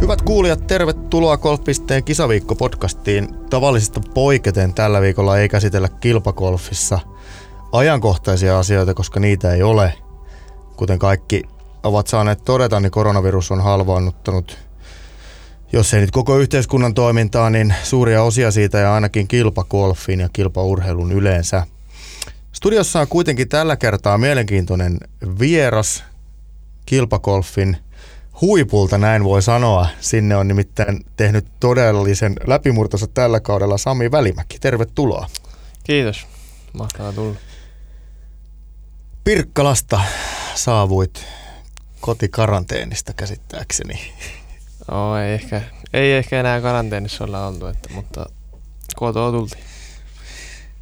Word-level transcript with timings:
Hyvät 0.00 0.22
kuulijat, 0.22 0.66
tervetuloa 0.66 1.36
Golfpisteen 1.36 2.04
kisaviikko-podcastiin. 2.04 3.34
Tavallisesta 3.50 4.00
poiketen 4.14 4.74
tällä 4.74 5.00
viikolla 5.00 5.38
ei 5.38 5.48
käsitellä 5.48 5.88
kilpakolfissa 5.88 6.98
ajankohtaisia 7.72 8.58
asioita, 8.58 8.94
koska 8.94 9.20
niitä 9.20 9.52
ei 9.52 9.62
ole. 9.62 9.92
Kuten 10.76 10.98
kaikki 10.98 11.42
ovat 11.82 12.06
saaneet 12.06 12.44
todeta, 12.44 12.80
niin 12.80 12.90
koronavirus 12.90 13.50
on 13.50 13.60
halvaannuttanut, 13.60 14.58
jos 15.72 15.94
ei 15.94 16.00
nyt 16.00 16.10
koko 16.10 16.38
yhteiskunnan 16.38 16.94
toimintaa, 16.94 17.50
niin 17.50 17.74
suuria 17.82 18.22
osia 18.22 18.50
siitä 18.50 18.78
ja 18.78 18.94
ainakin 18.94 19.28
kilpakolfin 19.28 20.20
ja 20.20 20.28
kilpaurheilun 20.32 21.12
yleensä. 21.12 21.66
Studiossa 22.52 23.00
on 23.00 23.08
kuitenkin 23.08 23.48
tällä 23.48 23.76
kertaa 23.76 24.18
mielenkiintoinen 24.18 24.98
vieras 25.38 26.04
kilpakolfin 26.86 27.76
huipulta, 28.40 28.98
näin 28.98 29.24
voi 29.24 29.42
sanoa. 29.42 29.86
Sinne 30.00 30.36
on 30.36 30.48
nimittäin 30.48 31.00
tehnyt 31.16 31.46
todellisen 31.60 32.36
läpimurtonsa 32.46 33.06
tällä 33.06 33.40
kaudella 33.40 33.78
Sami 33.78 34.10
Välimäki. 34.10 34.58
Tervetuloa. 34.58 35.26
Kiitos. 35.84 36.26
Mahtavaa 36.72 37.12
tulla. 37.12 37.36
Pirkkalasta 39.24 40.00
saavuit 40.54 41.24
kotikaranteenista 42.00 43.12
käsittääkseni. 43.12 44.12
Oh, 44.90 45.16
ei, 45.16 45.34
ehkä, 45.34 45.62
ei 45.92 46.12
ehkä 46.12 46.40
enää 46.40 46.60
karanteenissa 46.60 47.24
olla 47.24 47.46
oltu, 47.46 47.66
että, 47.66 47.88
mutta 47.94 48.26
kotoa 48.96 49.30
tultiin. 49.30 49.64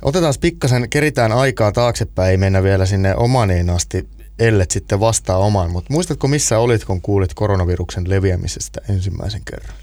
Otetaan 0.03 0.35
pikkasen, 0.41 0.91
keritään 0.91 1.33
aikaa 1.33 1.73
taaksepäin, 1.73 2.31
ei 2.31 2.37
mennä 2.37 2.63
vielä 2.63 2.87
sinne 2.87 3.15
Omaniin 3.17 3.71
asti, 3.71 4.09
ellet 4.39 4.71
sitten 4.71 5.01
vastaa 5.01 5.37
omaan. 5.37 5.71
Mutta 5.71 5.93
muistatko 5.93 6.29
missä 6.29 6.59
olit, 6.59 6.85
kun 6.85 7.01
kuulit 7.01 7.35
koronaviruksen 7.35 8.11
leviämisestä 8.11 8.81
ensimmäisen 8.89 9.43
kerran? 9.45 9.77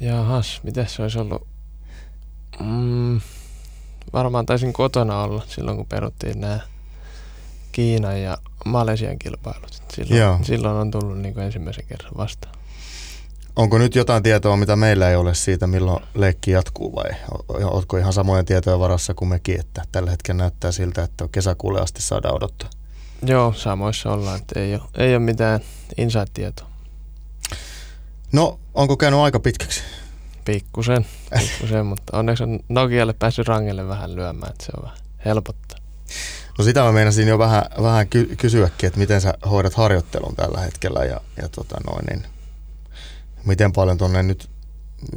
Jahas, 0.00 0.60
mitä 0.62 0.84
se 0.84 1.02
olisi 1.02 1.18
ollut? 1.18 1.46
Mm, 2.60 3.20
varmaan 4.12 4.46
taisin 4.46 4.72
kotona 4.72 5.22
olla 5.22 5.44
silloin, 5.48 5.76
kun 5.76 5.86
peruttiin 5.86 6.40
nämä 6.40 6.60
Kiinan 7.72 8.22
ja 8.22 8.38
Malesian 8.64 9.18
kilpailut. 9.18 9.82
Silloin, 9.94 10.44
silloin 10.44 10.76
on 10.76 10.90
tullut 10.90 11.18
niin 11.18 11.34
kuin 11.34 11.44
ensimmäisen 11.44 11.86
kerran 11.86 12.12
vastaan. 12.16 12.59
Onko 13.56 13.78
nyt 13.78 13.94
jotain 13.94 14.22
tietoa, 14.22 14.56
mitä 14.56 14.76
meillä 14.76 15.10
ei 15.10 15.16
ole 15.16 15.34
siitä, 15.34 15.66
milloin 15.66 16.04
leikki 16.14 16.50
jatkuu 16.50 16.94
vai 16.94 17.10
oletko 17.48 17.96
ihan 17.96 18.12
samojen 18.12 18.44
tietojen 18.44 18.80
varassa 18.80 19.14
kuin 19.14 19.28
mekin, 19.28 19.60
että 19.60 19.82
tällä 19.92 20.10
hetkellä 20.10 20.38
näyttää 20.42 20.72
siltä, 20.72 21.02
että 21.02 21.28
kesäkuulle 21.32 21.80
asti 21.80 22.02
saadaan 22.02 22.34
odottaa? 22.34 22.70
Joo, 23.22 23.52
samoissa 23.52 24.12
ollaan, 24.12 24.38
että 24.38 24.60
ei 24.60 24.74
ole, 24.74 24.82
ei 24.96 25.10
ole 25.16 25.18
mitään 25.18 25.60
inside-tietoa. 25.96 26.66
No, 28.32 28.60
onko 28.74 28.96
käynyt 28.96 29.20
aika 29.20 29.40
pitkäksi? 29.40 29.82
Pikkusen, 30.44 31.06
pikkusen 31.38 31.86
mutta 31.86 32.18
onneksi 32.18 32.42
on 32.42 32.60
Nokialle 32.68 33.12
päässyt 33.12 33.48
rangelle 33.48 33.88
vähän 33.88 34.16
lyömään, 34.16 34.52
että 34.52 34.64
se 34.64 34.72
on 34.76 34.82
vähän 34.82 34.98
helpottaa. 35.24 35.78
No 36.58 36.64
sitä 36.64 36.82
mä 36.82 36.92
meinasin 36.92 37.28
jo 37.28 37.38
vähän, 37.38 37.62
vähän 37.82 38.08
ky- 38.08 38.36
kysyäkin, 38.36 38.86
että 38.86 38.98
miten 38.98 39.20
sä 39.20 39.34
hoidat 39.50 39.74
harjoittelun 39.74 40.36
tällä 40.36 40.60
hetkellä 40.60 41.04
ja, 41.04 41.20
ja 41.42 41.48
tota 41.48 41.76
noin, 41.86 42.04
niin 42.06 42.26
miten 43.44 43.72
paljon 43.72 43.98
tuonne 43.98 44.22
nyt 44.22 44.50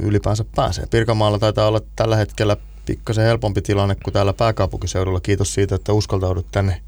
ylipäänsä 0.00 0.44
pääsee. 0.56 0.86
Pirkanmaalla 0.86 1.38
taitaa 1.38 1.68
olla 1.68 1.80
tällä 1.96 2.16
hetkellä 2.16 2.56
pikkasen 2.86 3.24
helpompi 3.24 3.62
tilanne 3.62 3.94
kuin 3.94 4.14
täällä 4.14 4.32
pääkaupunkiseudulla. 4.32 5.20
Kiitos 5.20 5.54
siitä, 5.54 5.74
että 5.74 5.92
uskaltaudut 5.92 6.46
tänne 6.52 6.80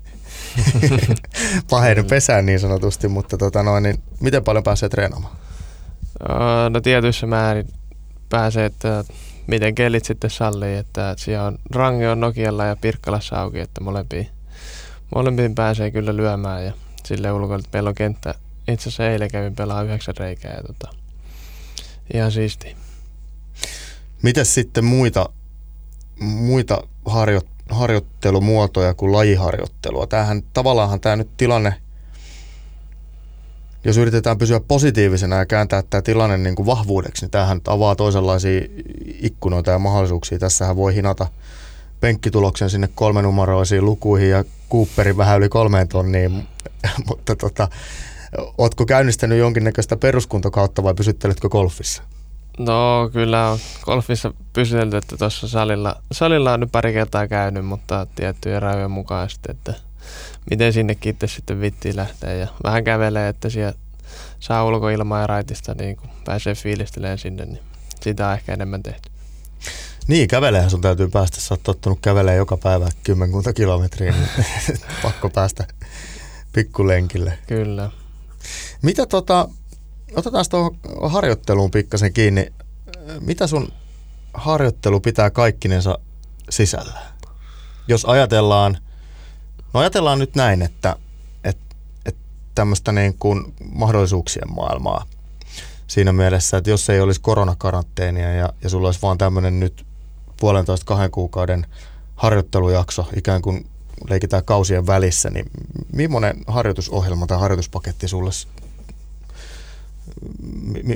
paheiden 1.70 2.04
pesään 2.04 2.46
niin 2.46 2.60
sanotusti, 2.60 3.08
mutta 3.08 3.38
tota 3.38 3.62
noin, 3.62 3.82
niin 3.82 4.02
miten 4.20 4.44
paljon 4.44 4.64
pääsee 4.64 4.88
treenaamaan? 4.88 5.36
No 6.70 6.80
tietyissä 6.80 7.26
määrin 7.26 7.66
pääsee, 8.28 8.64
että 8.64 9.04
miten 9.46 9.74
kelit 9.74 10.04
sitten 10.04 10.30
sallii, 10.30 10.76
että 10.76 11.14
siellä 11.18 11.46
on 11.46 11.58
Range 11.74 12.08
on 12.08 12.20
Nokialla 12.20 12.64
ja 12.64 12.76
Pirkkalassa 12.76 13.40
auki, 13.40 13.60
että 13.60 13.80
molempiin, 13.80 14.28
molempiin 15.14 15.54
pääsee 15.54 15.90
kyllä 15.90 16.16
lyömään 16.16 16.64
ja 16.64 16.72
sille 17.04 17.32
ulkoilta 17.32 17.68
meillä 17.72 17.88
on 17.88 17.94
kenttä. 17.94 18.34
Itse 18.68 18.88
asiassa 18.88 19.08
eilen 19.10 19.30
kävin 19.30 19.54
pelaa 19.54 19.82
yhdeksän 19.82 20.14
reikää 20.18 20.54
ja 20.54 20.62
tota, 20.62 20.96
ihan 22.14 22.32
siisti. 22.32 22.76
Mitäs 24.22 24.54
sitten 24.54 24.84
muita, 24.84 25.28
muita 26.20 26.82
harjo, 27.04 27.40
harjoittelumuotoja 27.70 28.94
kuin 28.94 29.12
lajiharjoittelua? 29.12 30.06
Tämähän 30.06 30.42
tavallaanhan 30.52 31.00
tämä 31.00 31.16
nyt 31.16 31.36
tilanne, 31.36 31.74
jos 33.84 33.96
yritetään 33.96 34.38
pysyä 34.38 34.60
positiivisena 34.60 35.36
ja 35.36 35.46
kääntää 35.46 35.82
tämä 35.90 36.02
tilanne 36.02 36.36
niin 36.36 36.54
kuin 36.54 36.66
vahvuudeksi, 36.66 37.24
niin 37.24 37.30
tämähän 37.30 37.60
avaa 37.66 37.96
toisenlaisia 37.96 38.60
ikkunoita 39.22 39.70
ja 39.70 39.78
mahdollisuuksia. 39.78 40.38
Tässähän 40.38 40.76
voi 40.76 40.94
hinata 40.94 41.26
penkkituloksen 42.00 42.70
sinne 42.70 42.88
kolmenumeroisiin 42.94 43.84
lukuihin 43.84 44.30
ja 44.30 44.44
Cooperin 44.70 45.16
vähän 45.16 45.38
yli 45.38 45.48
kolmeen 45.48 45.88
tonniin, 45.88 46.48
mutta 47.08 47.36
tota, 47.36 47.68
Ootko 48.58 48.86
käynnistänyt 48.86 49.38
jonkinnäköistä 49.38 49.96
peruskuntokautta 49.96 50.82
vai 50.82 50.94
pysytteletkö 50.94 51.48
golfissa? 51.48 52.02
No 52.58 53.10
kyllä 53.12 53.50
on 53.50 53.58
golfissa 53.82 54.34
pysytelty, 54.52 54.96
että 54.96 55.16
tuossa 55.16 55.48
salilla, 55.48 55.96
salilla 56.12 56.52
on 56.52 56.60
nyt 56.60 56.72
pari 56.72 56.92
kertaa 56.92 57.28
käynyt, 57.28 57.66
mutta 57.66 58.06
tiettyjen 58.14 58.62
rajojen 58.62 58.90
mukaan 58.90 59.30
sitten, 59.30 59.56
että 59.56 59.74
miten 60.50 60.72
sinnekin 60.72 61.10
itse 61.10 61.26
sitten 61.26 61.60
vittiin 61.60 61.96
lähtee 61.96 62.38
ja 62.38 62.46
vähän 62.64 62.84
kävelee, 62.84 63.28
että 63.28 63.50
siellä 63.50 63.72
saa 64.40 64.64
ulkoilmaa 64.64 65.20
ja 65.20 65.26
raitista 65.26 65.74
niin 65.74 65.96
kun 65.96 66.10
pääsee 66.24 66.54
fiilistelemään 66.54 67.18
sinne, 67.18 67.44
niin 67.44 67.60
sitä 68.00 68.28
on 68.28 68.34
ehkä 68.34 68.52
enemmän 68.52 68.82
tehty. 68.82 69.10
Niin, 70.06 70.28
kävelehän 70.28 70.70
sun 70.70 70.80
täytyy 70.80 71.08
päästä. 71.08 71.40
Sä 71.40 71.54
oot 71.54 71.62
tottunut 71.62 71.98
kävelemään 72.02 72.36
joka 72.36 72.56
päivä 72.56 72.88
kymmenkunta 73.04 73.52
kilometriä, 73.52 74.12
niin 74.12 74.28
pakko 75.02 75.30
päästä 75.30 75.64
pikkulenkille. 76.52 77.38
Kyllä. 77.46 77.90
Mitä 78.82 79.06
tota, 79.06 79.48
otetaan 80.16 80.44
tuohon 80.50 80.76
harjoitteluun 81.10 81.70
pikkasen 81.70 82.12
kiinni. 82.12 82.52
Mitä 83.20 83.46
sun 83.46 83.72
harjoittelu 84.34 85.00
pitää 85.00 85.30
kaikkinensa 85.30 85.98
sisällä? 86.50 86.98
Jos 87.88 88.04
ajatellaan, 88.04 88.78
no 89.74 89.80
ajatellaan 89.80 90.18
nyt 90.18 90.34
näin, 90.34 90.62
että, 90.62 90.96
että, 91.44 91.76
että 92.06 92.20
tämmöistä 92.54 92.92
niin 92.92 93.18
kuin 93.18 93.54
mahdollisuuksien 93.72 94.54
maailmaa 94.54 95.06
siinä 95.86 96.12
mielessä, 96.12 96.56
että 96.56 96.70
jos 96.70 96.90
ei 96.90 97.00
olisi 97.00 97.20
koronakaranteenia 97.20 98.32
ja, 98.32 98.52
ja 98.62 98.68
sulla 98.68 98.88
olisi 98.88 99.02
vaan 99.02 99.18
tämmöinen 99.18 99.60
nyt 99.60 99.86
puolentoista 100.40 100.86
kahden 100.86 101.10
kuukauden 101.10 101.66
harjoittelujakso 102.16 103.08
ikään 103.16 103.42
kuin 103.42 103.66
leikitään 104.10 104.44
kausien 104.44 104.86
välissä, 104.86 105.30
niin 105.30 105.46
millainen 105.92 106.36
harjoitusohjelma 106.46 107.26
tai 107.26 107.38
harjoituspaketti 107.38 108.08
sulle, 108.08 108.30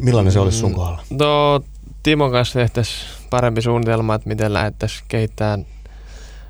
millainen 0.02 0.32
se 0.32 0.40
olisi 0.40 0.58
sun 0.58 0.70
mm, 0.70 0.76
kohdalla? 0.76 1.02
No, 1.10 1.60
Timon 2.02 2.30
kanssa 2.30 2.58
tehtäisiin 2.58 3.10
parempi 3.30 3.62
suunnitelma, 3.62 4.14
että 4.14 4.28
miten 4.28 4.52
lähdettäisiin 4.52 5.04
kehittämään 5.08 5.66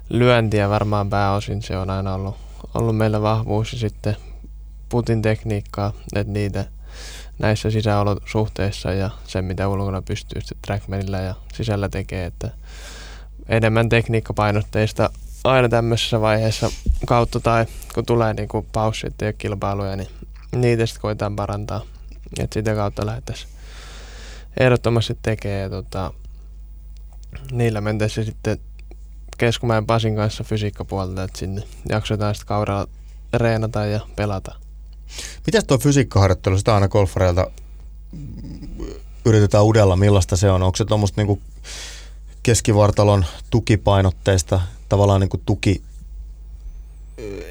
lyöntiä 0.09 0.69
varmaan 0.69 1.11
pääosin. 1.11 1.63
Se 1.63 1.77
on 1.77 1.91
aina 1.91 2.15
ollut, 2.15 2.37
ollut 2.75 2.97
meillä 2.97 3.23
vahvuus 3.23 3.73
ja 3.73 3.79
sitten 3.79 4.17
putin 4.89 5.23
tekniikkaa, 5.23 5.93
että 6.15 6.33
niitä 6.33 6.65
näissä 7.39 7.71
sisäolosuhteissa 7.71 8.93
ja 8.93 9.11
se, 9.27 9.43
mitä 9.43 9.69
ulkona 9.69 10.03
pystyy 10.03 10.41
sitten 10.41 10.59
trackmanilla 10.67 11.19
ja 11.19 11.35
sisällä 11.55 11.89
tekee, 11.89 12.25
että 12.25 12.51
enemmän 13.49 13.89
tekniikkapainotteista 13.89 15.11
aina 15.45 15.69
tämmöisessä 15.69 16.21
vaiheessa 16.21 16.71
kautta 17.07 17.41
tai 17.41 17.67
kun 17.95 18.07
tulee 18.07 18.35
niin 18.35 18.49
kuin 18.49 18.67
paussit 18.73 19.15
ja 19.23 19.33
kilpailuja, 19.33 19.97
niin 19.97 20.09
niitä 20.57 20.87
sitten 20.87 21.03
koetaan 21.03 21.37
parantaa. 21.37 21.83
Että 22.39 22.55
sitä 22.55 22.75
kautta 22.75 23.07
lähdettäisiin 23.07 23.51
ehdottomasti 24.61 25.19
tekemään. 25.23 25.61
Ja 25.61 25.71
tota, 25.71 26.13
niillä 27.53 27.81
mentäisiin 27.81 28.27
sitten 28.27 28.59
Keskumäen 29.39 29.87
Pasin 29.87 30.17
kanssa 30.17 30.45
fysiikkapuolelta, 30.45 31.23
että 31.23 31.39
sinne 31.39 31.63
jaksetaan 31.89 32.35
sitten 32.35 32.49
kaudella 32.49 32.89
reenata 33.33 33.87
ja 33.87 34.01
pelata. 34.17 34.55
Mitäs 35.47 35.65
tuo 35.65 35.79
fysiikkaharjoittelu, 35.79 36.59
sitä 36.59 36.75
aina 36.75 36.89
golfareilta 36.89 37.51
yritetään 39.25 39.65
udella, 39.65 39.97
millaista 39.97 40.37
se 40.37 40.51
on? 40.51 40.63
Onko 40.63 40.77
se 40.77 40.85
tuommoista 40.85 41.21
niinku 41.21 41.41
keskivartalon 42.43 43.25
tukipainotteista 43.51 44.61
tavallaan 44.91 45.21
niin 45.21 45.29
kuin 45.29 45.43
tuki 45.47 45.83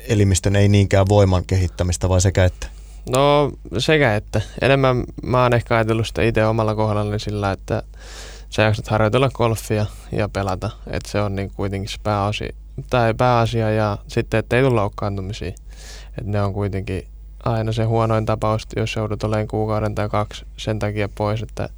elimistön 0.08 0.56
ei 0.56 0.68
niinkään 0.68 1.06
voiman 1.10 1.46
kehittämistä 1.46 2.10
vai 2.10 2.22
sekä 2.22 2.46
että? 2.46 2.68
No 3.10 3.52
sekä 3.78 4.16
että. 4.16 4.42
Enemmän 4.62 5.04
mä 5.24 5.44
oon 5.44 5.54
ehkä 5.54 5.76
ajatellut 5.76 6.08
sitä 6.08 6.22
itse 6.22 6.46
omalla 6.46 6.76
kohdallani 6.76 7.20
sillä, 7.20 7.52
että 7.52 7.84
sä 8.50 8.62
jaksat 8.62 8.88
harjoitella 8.88 9.30
golfia 9.30 9.86
ja 10.12 10.30
pelata. 10.30 10.70
Että 10.88 11.12
se 11.12 11.22
on 11.22 11.36
niin 11.36 11.52
kuitenkin 11.56 11.90
se 11.90 11.98
pääasia, 12.04 12.54
tai 12.90 13.14
pääasia 13.14 13.72
ja 13.72 13.98
sitten, 14.08 14.38
että 14.38 14.58
ei 14.58 14.64
tule 14.64 14.76
loukkaantumisia. 14.76 15.54
Että 16.18 16.32
ne 16.32 16.42
on 16.42 16.54
kuitenkin 16.54 17.08
aina 17.44 17.72
se 17.72 17.84
huonoin 17.84 18.26
tapaus, 18.26 18.68
jos 18.76 18.96
joudut 18.96 19.24
olemaan 19.24 19.48
kuukauden 19.48 19.96
tai 19.96 20.10
kaksi 20.10 20.46
sen 20.58 20.80
takia 20.80 21.10
pois, 21.10 21.42
että 21.42 21.70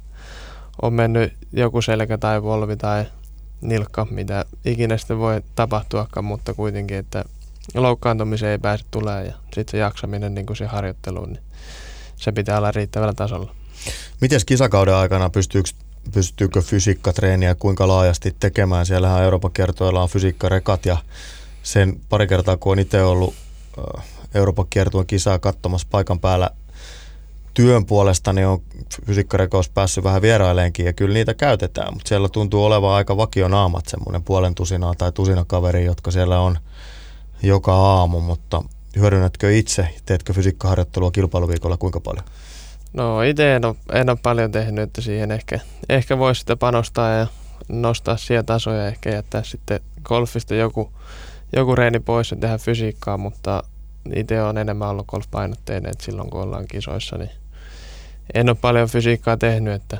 on 0.82 0.92
mennyt 0.92 1.32
joku 1.52 1.82
selkä 1.82 2.18
tai 2.18 2.42
volvi 2.42 2.76
tai 2.76 3.04
nilkka, 3.62 4.06
mitä 4.10 4.44
ikinä 4.64 4.96
sitten 4.96 5.18
voi 5.18 5.42
tapahtuakaan, 5.54 6.24
mutta 6.24 6.54
kuitenkin, 6.54 6.96
että 6.96 7.24
loukkaantumiseen 7.74 8.52
ei 8.52 8.58
pääse 8.58 8.84
tulee 8.90 9.24
ja 9.26 9.32
sitten 9.54 9.70
se 9.70 9.78
jaksaminen 9.78 10.34
niin 10.34 10.46
kuin 10.46 10.56
se 10.56 10.66
harjoitteluun, 10.66 11.32
niin 11.32 11.42
se 12.16 12.32
pitää 12.32 12.58
olla 12.58 12.70
riittävällä 12.70 13.14
tasolla. 13.14 13.54
Miten 14.20 14.40
kisakauden 14.46 14.94
aikana 14.94 15.30
pystyykö, 15.30 15.70
pystyykö 16.14 16.62
fysiikkatreeniä 16.62 17.54
kuinka 17.54 17.88
laajasti 17.88 18.36
tekemään? 18.40 18.86
Siellähän 18.86 19.22
Euroopan 19.22 19.52
kertoilla 19.52 20.02
on 20.02 20.08
fysiikkarekat 20.08 20.86
ja 20.86 20.96
sen 21.62 22.00
pari 22.08 22.26
kertaa, 22.26 22.56
kun 22.56 22.72
on 22.72 22.78
itse 22.78 23.02
ollut 23.02 23.34
Euroopan 24.34 24.66
kiertueen 24.70 25.06
kisaa 25.06 25.38
katsomassa 25.38 25.86
paikan 25.90 26.20
päällä 26.20 26.50
työn 27.54 27.86
puolesta, 27.86 28.32
niin 28.32 28.46
on 28.46 28.62
fysiikkarekous 29.06 29.68
päässyt 29.68 30.04
vähän 30.04 30.22
vieraileenkin 30.22 30.86
ja 30.86 30.92
kyllä 30.92 31.14
niitä 31.14 31.34
käytetään, 31.34 31.94
mutta 31.94 32.08
siellä 32.08 32.28
tuntuu 32.28 32.64
olevan 32.64 32.90
aika 32.90 33.16
vakionaamat 33.16 33.86
semmoinen 33.86 34.22
puolen 34.22 34.54
tusinaa 34.54 34.94
tai 34.98 35.12
tusina 35.12 35.44
kaveri, 35.44 35.84
jotka 35.84 36.10
siellä 36.10 36.40
on 36.40 36.58
joka 37.42 37.74
aamu, 37.74 38.20
mutta 38.20 38.62
hyödynnätkö 38.96 39.56
itse, 39.56 39.88
teetkö 40.06 40.32
fysiikkaharjoittelua 40.32 41.10
kilpailuviikolla 41.10 41.76
kuinka 41.76 42.00
paljon? 42.00 42.24
No 42.92 43.22
itse 43.22 43.56
en 43.56 43.64
ole, 43.64 43.76
en 43.92 44.10
ole 44.10 44.18
paljon 44.22 44.52
tehnyt, 44.52 44.82
että 44.82 45.00
siihen 45.00 45.30
ehkä, 45.30 45.60
ehkä 45.88 46.18
voisi 46.18 46.38
sitä 46.38 46.56
panostaa 46.56 47.10
ja 47.10 47.26
nostaa 47.68 48.16
siellä 48.16 48.42
tasoja, 48.42 48.86
ehkä 48.86 49.10
jättää 49.10 49.42
sitten 49.42 49.80
golfista 50.04 50.54
joku, 50.54 50.92
joku 51.56 51.76
reeni 51.76 52.00
pois 52.00 52.30
ja 52.30 52.36
tehdä 52.36 52.58
fysiikkaa, 52.58 53.18
mutta 53.18 53.62
itse 54.14 54.42
on 54.42 54.58
enemmän 54.58 54.88
ollut 54.88 55.06
golfpainotteinen, 55.06 55.90
että 55.90 56.04
silloin 56.04 56.30
kun 56.30 56.40
ollaan 56.40 56.66
kisoissa, 56.66 57.18
niin 57.18 57.30
en 58.34 58.48
ole 58.48 58.56
paljon 58.60 58.88
fysiikkaa 58.88 59.36
tehnyt, 59.36 59.74
että 59.74 59.98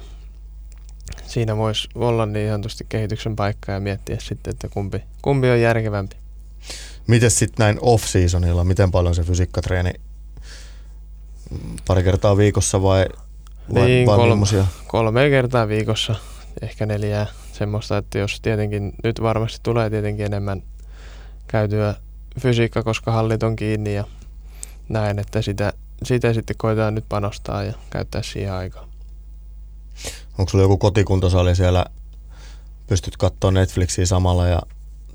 siinä 1.26 1.56
voisi 1.56 1.88
olla 1.94 2.26
niin 2.26 2.50
sanotusti 2.50 2.86
kehityksen 2.88 3.36
paikka 3.36 3.72
ja 3.72 3.80
miettiä 3.80 4.16
sitten, 4.20 4.50
että 4.50 4.68
kumpi, 4.68 5.02
kumpi 5.22 5.50
on 5.50 5.60
järkevämpi. 5.60 6.16
Miten 7.06 7.30
sitten 7.30 7.64
näin 7.64 7.78
off-seasonilla, 7.80 8.64
miten 8.64 8.90
paljon 8.90 9.14
se 9.14 9.22
fysiikkatreeni? 9.22 9.92
Pari 11.86 12.02
kertaa 12.02 12.36
viikossa 12.36 12.82
vai, 12.82 13.06
vai, 13.74 13.86
niin, 13.86 14.06
vai 14.06 14.16
kolme, 14.16 14.46
kolme 14.86 15.30
kertaa 15.30 15.68
viikossa, 15.68 16.14
ehkä 16.62 16.86
neljää. 16.86 17.26
Semmoista, 17.52 17.98
että 17.98 18.18
jos 18.18 18.40
tietenkin, 18.40 18.92
nyt 19.04 19.22
varmasti 19.22 19.60
tulee 19.62 19.90
tietenkin 19.90 20.26
enemmän 20.26 20.62
käytyä 21.46 21.94
fysiikka, 22.40 22.82
koska 22.82 23.12
hallit 23.12 23.42
on 23.42 23.56
kiinni 23.56 23.94
ja 23.94 24.04
näin, 24.88 25.18
että 25.18 25.42
sitä, 25.42 25.72
sitä 26.06 26.32
sitten 26.32 26.56
koetaan 26.58 26.94
nyt 26.94 27.04
panostaa 27.08 27.62
ja 27.62 27.72
käyttää 27.90 28.22
siihen 28.22 28.52
aikaa. 28.52 28.88
Onko 30.38 30.50
sulla 30.50 30.64
joku 30.64 30.78
kotikuntosali 30.78 31.56
siellä, 31.56 31.84
pystyt 32.86 33.16
katsoa 33.16 33.50
Netflixiä 33.50 34.06
samalla 34.06 34.46
ja 34.46 34.62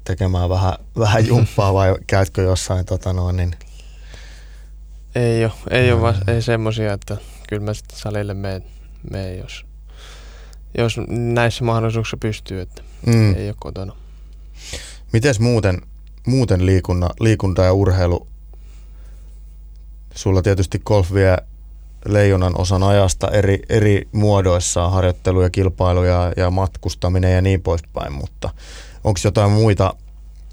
tekemään 0.03 0.49
vähän, 0.49 0.73
vähän 0.99 1.27
jumppaa 1.27 1.73
vai 1.73 1.95
käytkö 2.07 2.41
jossain 2.41 2.85
tota 2.85 3.13
noin, 3.13 3.37
niin 3.37 3.55
ei 5.15 5.45
ole, 5.45 5.53
ei, 5.69 5.91
ole 5.91 6.01
vasta, 6.01 6.31
ei 6.31 6.41
semmosia, 6.41 6.93
että 6.93 7.17
kyllä 7.49 7.65
mä 7.65 7.73
sitten 7.73 7.97
salille 7.99 8.33
menen, 8.33 8.63
menen 9.11 9.37
jos, 9.37 9.65
jos 10.77 10.97
näissä 11.07 11.63
mahdollisuuksissa 11.63 12.17
pystyy, 12.17 12.61
että 12.61 12.81
mm. 13.05 13.35
ei 13.35 13.47
ole 13.47 13.55
kotona. 13.59 13.95
Mites 15.13 15.39
muuten, 15.39 15.81
muuten 16.27 16.65
liikunta, 16.65 17.09
liikunta 17.19 17.63
ja 17.63 17.73
urheilu? 17.73 18.27
Sulla 20.17 20.41
tietysti 20.41 20.79
golf 20.79 21.13
vie 21.13 21.37
leijonan 22.05 22.53
osan 22.57 22.83
ajasta 22.83 23.31
eri, 23.31 23.59
eri 23.69 24.07
muodoissaan, 24.11 24.91
harjoittelu 24.91 25.41
ja 25.41 25.49
kilpailu 25.49 26.03
ja, 26.03 26.33
ja 26.37 26.51
matkustaminen 26.51 27.35
ja 27.35 27.41
niin 27.41 27.61
poispäin, 27.61 28.13
mutta 28.13 28.49
onko 29.03 29.19
jotain 29.23 29.51
muita 29.51 29.93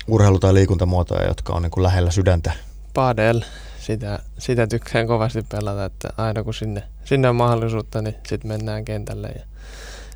urheilu- 0.09 0.39
tai 0.39 0.55
liikuntamuotoja, 0.55 1.29
jotka 1.29 1.53
on 1.53 1.63
niin 1.63 1.71
kuin 1.71 1.85
lähellä 1.85 2.11
sydäntä? 2.11 2.53
Padel, 2.95 3.41
sitä, 3.81 4.19
sitä 4.39 4.67
tykkään 4.67 5.07
kovasti 5.07 5.43
pelata, 5.49 5.85
että 5.85 6.09
aina 6.17 6.45
kun 6.45 6.55
sinne, 6.55 6.83
sinne 7.05 7.29
on 7.29 7.37
mahdollisuutta, 7.37 8.03
niin 8.03 8.15
sitten 8.27 8.49
mennään 8.49 8.85
kentälle 8.85 9.29
ja 9.29 9.45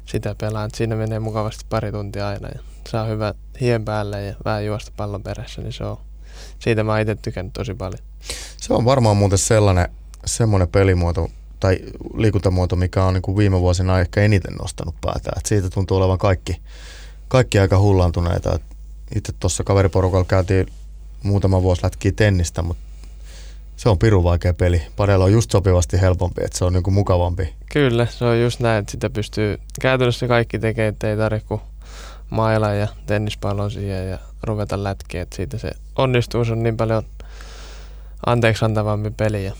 sitä 0.04 0.34
pelaan. 0.40 0.70
Siinä 0.74 0.96
menee 0.96 1.18
mukavasti 1.18 1.64
pari 1.68 1.92
tuntia 1.92 2.28
aina 2.28 2.48
ja 2.48 2.60
saa 2.88 3.04
hyvä 3.04 3.34
hien 3.60 3.84
päälle 3.84 4.24
ja 4.24 4.34
vähän 4.44 4.66
juosta 4.66 4.92
pallon 4.96 5.22
perässä, 5.22 5.62
niin 5.62 5.72
se 5.72 5.84
on, 5.84 5.98
siitä 6.58 6.84
mä 6.84 7.00
itse 7.00 7.14
tykännyt 7.14 7.52
tosi 7.52 7.74
paljon. 7.74 8.00
Se 8.56 8.74
on 8.74 8.84
varmaan 8.84 9.16
muuten 9.16 9.38
sellainen, 9.38 9.88
semmoinen 10.24 10.68
pelimuoto 10.68 11.30
tai 11.60 11.78
liikuntamuoto, 12.16 12.76
mikä 12.76 13.04
on 13.04 13.14
niin 13.14 13.22
kuin 13.22 13.36
viime 13.36 13.60
vuosina 13.60 14.00
ehkä 14.00 14.20
eniten 14.20 14.54
nostanut 14.54 14.94
päätä. 15.00 15.30
Et 15.36 15.46
siitä 15.46 15.70
tuntuu 15.70 15.96
olevan 15.96 16.18
kaikki, 16.18 16.60
kaikki 17.28 17.58
aika 17.58 17.78
hullantuneita. 17.78 18.58
itse 19.14 19.32
tuossa 19.32 19.64
kaveriporukalla 19.64 20.24
käytiin 20.24 20.66
muutama 21.22 21.62
vuosi 21.62 21.84
lätkiä 21.84 22.12
tennistä, 22.12 22.62
mutta 22.62 22.82
se 23.76 23.88
on 23.88 23.98
pirun 23.98 24.24
vaikea 24.24 24.54
peli. 24.54 24.82
Padella 24.96 25.24
on 25.24 25.32
just 25.32 25.50
sopivasti 25.50 26.00
helpompi, 26.00 26.44
että 26.44 26.58
se 26.58 26.64
on 26.64 26.72
niinku 26.72 26.90
mukavampi. 26.90 27.54
Kyllä, 27.72 28.06
se 28.06 28.24
on 28.24 28.40
just 28.40 28.60
näin, 28.60 28.80
että 28.80 28.92
sitä 28.92 29.10
pystyy 29.10 29.58
käytännössä 29.80 30.28
kaikki 30.28 30.58
tekemään, 30.58 30.92
että 30.92 31.10
ei 31.10 31.16
tarvitse 31.16 31.48
kuin 31.48 31.60
maila 32.30 32.72
ja 32.72 32.88
tennispallon 33.06 33.70
siihen 33.70 34.10
ja 34.10 34.18
ruveta 34.42 34.84
lätkiä, 34.84 35.22
että 35.22 35.36
siitä 35.36 35.58
se 35.58 35.70
onnistuus 35.96 36.50
on 36.50 36.62
niin 36.62 36.76
paljon 36.76 37.02
anteeksi 38.26 38.64
antavampi 38.64 39.10
peli 39.10 39.44
ja 39.44 39.52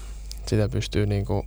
sitä 0.46 0.68
pystyy 0.68 1.06
niinku 1.06 1.46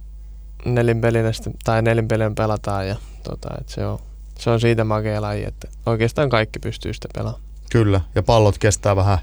nelinpelinä 0.65 1.31
tai 1.63 1.81
nelinpelinä 1.81 2.31
pelataan 2.35 2.87
ja 2.87 2.95
tota, 3.23 3.49
että 3.59 3.73
se 3.73 3.85
on, 3.85 3.99
se 4.39 4.49
on 4.49 4.59
siitä 4.59 4.83
makea 4.83 5.21
laji, 5.21 5.43
että 5.43 5.67
oikeastaan 5.85 6.29
kaikki 6.29 6.59
pystyy 6.59 6.93
sitä 6.93 7.07
pelaamaan. 7.13 7.43
Kyllä, 7.71 8.01
ja 8.15 8.23
pallot 8.23 8.57
kestää 8.57 8.95
vähän, 8.95 9.17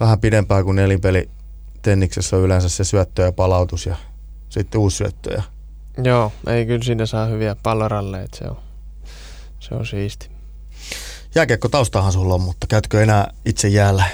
vähän 0.00 0.20
pidempään 0.20 0.64
kuin 0.64 0.76
nelinpeli 0.76 1.30
tenniksessä 1.82 2.36
on 2.36 2.42
yleensä 2.42 2.68
se 2.68 2.84
syöttö 2.84 3.22
ja 3.22 3.32
palautus 3.32 3.86
ja 3.86 3.96
sitten 4.48 4.80
uusi 4.80 4.96
syöttö. 4.96 5.34
Ja... 5.34 5.42
Joo, 6.04 6.32
ei 6.46 6.66
kyllä 6.66 6.84
siinä 6.84 7.06
saa 7.06 7.26
hyviä 7.26 7.56
palloralleja, 7.62 8.26
se 8.34 8.44
on, 8.44 8.56
se 9.60 9.74
on 9.74 9.86
siisti. 9.86 10.35
Jääkiekko 11.36 11.68
taustahan 11.68 12.12
sulla 12.12 12.34
on, 12.34 12.40
mutta 12.40 12.66
käytkö 12.66 13.02
enää 13.02 13.32
itse 13.44 13.68
jäällä? 13.68 14.04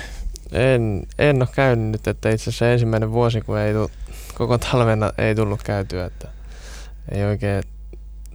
En, 0.53 1.07
en 1.19 1.43
ole 1.43 1.49
käynyt 1.55 1.93
nyt, 1.93 2.07
että 2.07 2.31
itse 2.31 2.51
asiassa 2.51 2.71
ensimmäinen 2.71 3.13
vuosi, 3.13 3.41
kun 3.41 3.59
ei 3.59 3.73
tullut, 3.73 3.91
koko 4.35 4.59
talvena 4.59 5.13
ei 5.19 5.35
tullut 5.35 5.63
käytyä, 5.63 6.05
että 6.05 6.29
ei 7.11 7.25
oikein 7.25 7.63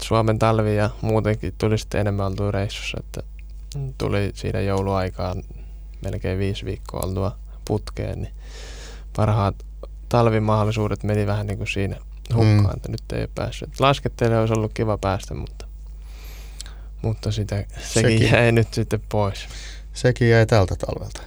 Suomen 0.01 0.39
talvi 0.39 0.75
ja 0.75 0.89
muutenkin 1.01 1.53
tuli 1.57 1.77
sitten 1.77 2.01
enemmän 2.01 2.25
oltua 2.25 2.51
reissussa, 2.51 2.97
että 2.99 3.23
tuli 3.97 4.31
siinä 4.35 4.61
jouluaikaan 4.61 5.43
melkein 6.03 6.39
viisi 6.39 6.65
viikkoa 6.65 7.01
oltua 7.05 7.35
putkeen, 7.67 8.21
niin 8.21 8.33
parhaat 9.15 9.55
talvimahdollisuudet 10.09 11.03
meni 11.03 11.27
vähän 11.27 11.47
niin 11.47 11.57
kuin 11.57 11.67
siinä 11.67 11.97
hukkaan, 12.33 12.65
mm. 12.65 12.75
että 12.75 12.91
nyt 12.91 13.11
ei 13.11 13.27
päässyt. 13.35 13.79
Laskettele 13.79 14.39
olisi 14.39 14.53
ollut 14.53 14.73
kiva 14.73 14.97
päästä, 14.97 15.33
mutta, 15.33 15.66
mutta 17.01 17.31
sitä, 17.31 17.55
sekin, 17.55 18.19
sekin 18.19 18.31
jäi 18.31 18.51
nyt 18.51 18.73
sitten 18.73 19.01
pois. 19.09 19.47
Sekin 19.93 20.29
jäi 20.29 20.45
tältä 20.45 20.75
talvelta. 20.75 21.21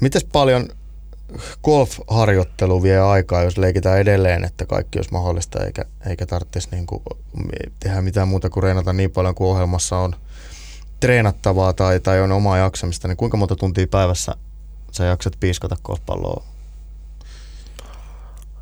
Mites 0.00 0.24
paljon 0.24 0.68
golf-harjoittelu 1.64 2.82
vie 2.82 3.00
aikaa, 3.00 3.42
jos 3.42 3.58
leikitään 3.58 3.98
edelleen, 3.98 4.44
että 4.44 4.66
kaikki 4.66 4.98
olisi 4.98 5.12
mahdollista 5.12 5.64
eikä, 5.64 5.84
eikä 6.06 6.26
tarvitsisi 6.26 6.68
niin 6.70 6.86
kuin 6.86 7.02
tehdä 7.80 8.02
mitään 8.02 8.28
muuta 8.28 8.50
kuin 8.50 8.62
reenata 8.62 8.92
niin 8.92 9.10
paljon 9.10 9.34
kuin 9.34 9.48
ohjelmassa 9.48 9.98
on 9.98 10.14
treenattavaa 11.00 11.72
tai, 11.72 12.00
tai 12.00 12.20
on 12.20 12.32
omaa 12.32 12.58
jaksamista, 12.58 13.08
niin 13.08 13.16
kuinka 13.16 13.36
monta 13.36 13.56
tuntia 13.56 13.86
päivässä 13.86 14.34
sä 14.92 15.04
jaksat 15.04 15.36
piiskata 15.40 15.76
golfpalloa? 15.84 16.44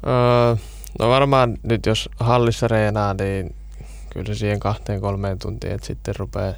Öö, 0.07 0.57
no 0.99 1.09
varmaan 1.09 1.59
nyt 1.63 1.87
jos 1.87 2.09
hallissa 2.21 2.69
reenaa, 2.69 3.15
niin 3.15 3.55
kyllä 4.15 4.27
se 4.27 4.35
siihen 4.35 4.61
kahteen 4.61 5.01
kolmeen 5.01 5.39
tuntiin, 5.39 5.73
että 5.73 5.87
sitten 5.87 6.15
rupeaa 6.19 6.55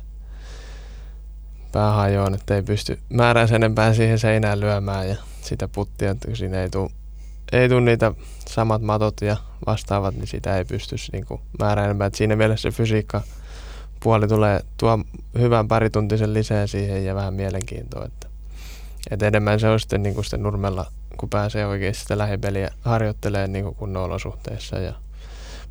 pää 1.73 1.93
hajoon, 1.93 2.35
että 2.35 2.55
ei 2.55 2.63
pysty 2.63 2.99
määrään 3.09 3.55
enempää 3.55 3.95
siihen 3.95 4.19
seinään 4.19 4.61
lyömään 4.61 5.09
ja 5.09 5.17
sitä 5.41 5.69
puttia, 5.69 6.11
että 6.11 6.29
kun 6.29 6.37
siinä 6.37 6.63
ei 6.63 6.71
tule 6.71 6.91
ei 7.53 7.69
tule 7.69 7.81
niitä 7.81 8.13
samat 8.49 8.83
matot 8.83 9.21
ja 9.21 9.37
vastaavat, 9.67 10.15
niin 10.15 10.27
sitä 10.27 10.57
ei 10.57 10.65
pysty 10.65 10.97
niin 11.13 11.27
määrään 11.59 11.85
enempää. 11.85 12.07
Että 12.07 12.17
siinä 12.17 12.37
mielessä 12.37 12.71
se 12.71 12.77
fysiikka 12.77 13.23
puoli 14.01 14.29
tulee 14.29 14.61
tuo 14.77 14.99
hyvän 15.39 15.69
parituntisen 15.69 16.35
lisää 16.35 16.67
siihen 16.67 17.05
ja 17.05 17.15
vähän 17.15 17.35
mielenkiintoa. 17.35 18.05
Että 18.05 18.27
et 19.11 19.23
enemmän 19.23 19.61
se 19.61 19.69
on 19.69 19.81
sitten, 19.81 20.03
niin 20.03 20.15
kuin 20.15 20.25
sitten 20.25 20.43
nurmella, 20.43 20.87
kun 21.17 21.31
pääsee 21.31 21.67
oikeasti 21.67 22.03
sitä 22.03 22.19
lähipeliä 22.19 22.71
harjoittelee 22.81 23.47
niin 23.47 23.75
kunnon 23.75 24.05
olosuhteissa 24.05 24.79
ja 24.79 24.93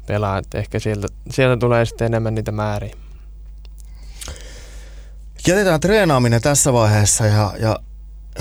pelaa. 0.07 0.38
Et 0.38 0.55
ehkä 0.55 0.79
sieltä, 0.79 1.07
sieltä 1.29 1.59
tulee 1.59 1.85
sitten 1.85 2.05
enemmän 2.05 2.35
niitä 2.35 2.51
määriä. 2.51 2.95
Jätetään 5.47 5.79
treenaaminen 5.79 6.41
tässä 6.41 6.74
vaiheessa 6.74 7.25
ja, 7.25 7.53
ja 7.59 7.79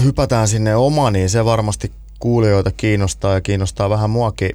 hypätään 0.03 0.49
sinne 0.49 0.77
omaniin. 0.77 1.31
Se 1.31 1.45
varmasti 1.45 1.93
kuulijoita 2.19 2.71
kiinnostaa 2.71 3.35
ja 3.35 3.41
kiinnostaa 3.41 3.91
vähän 3.91 4.11
muakin. 4.11 4.51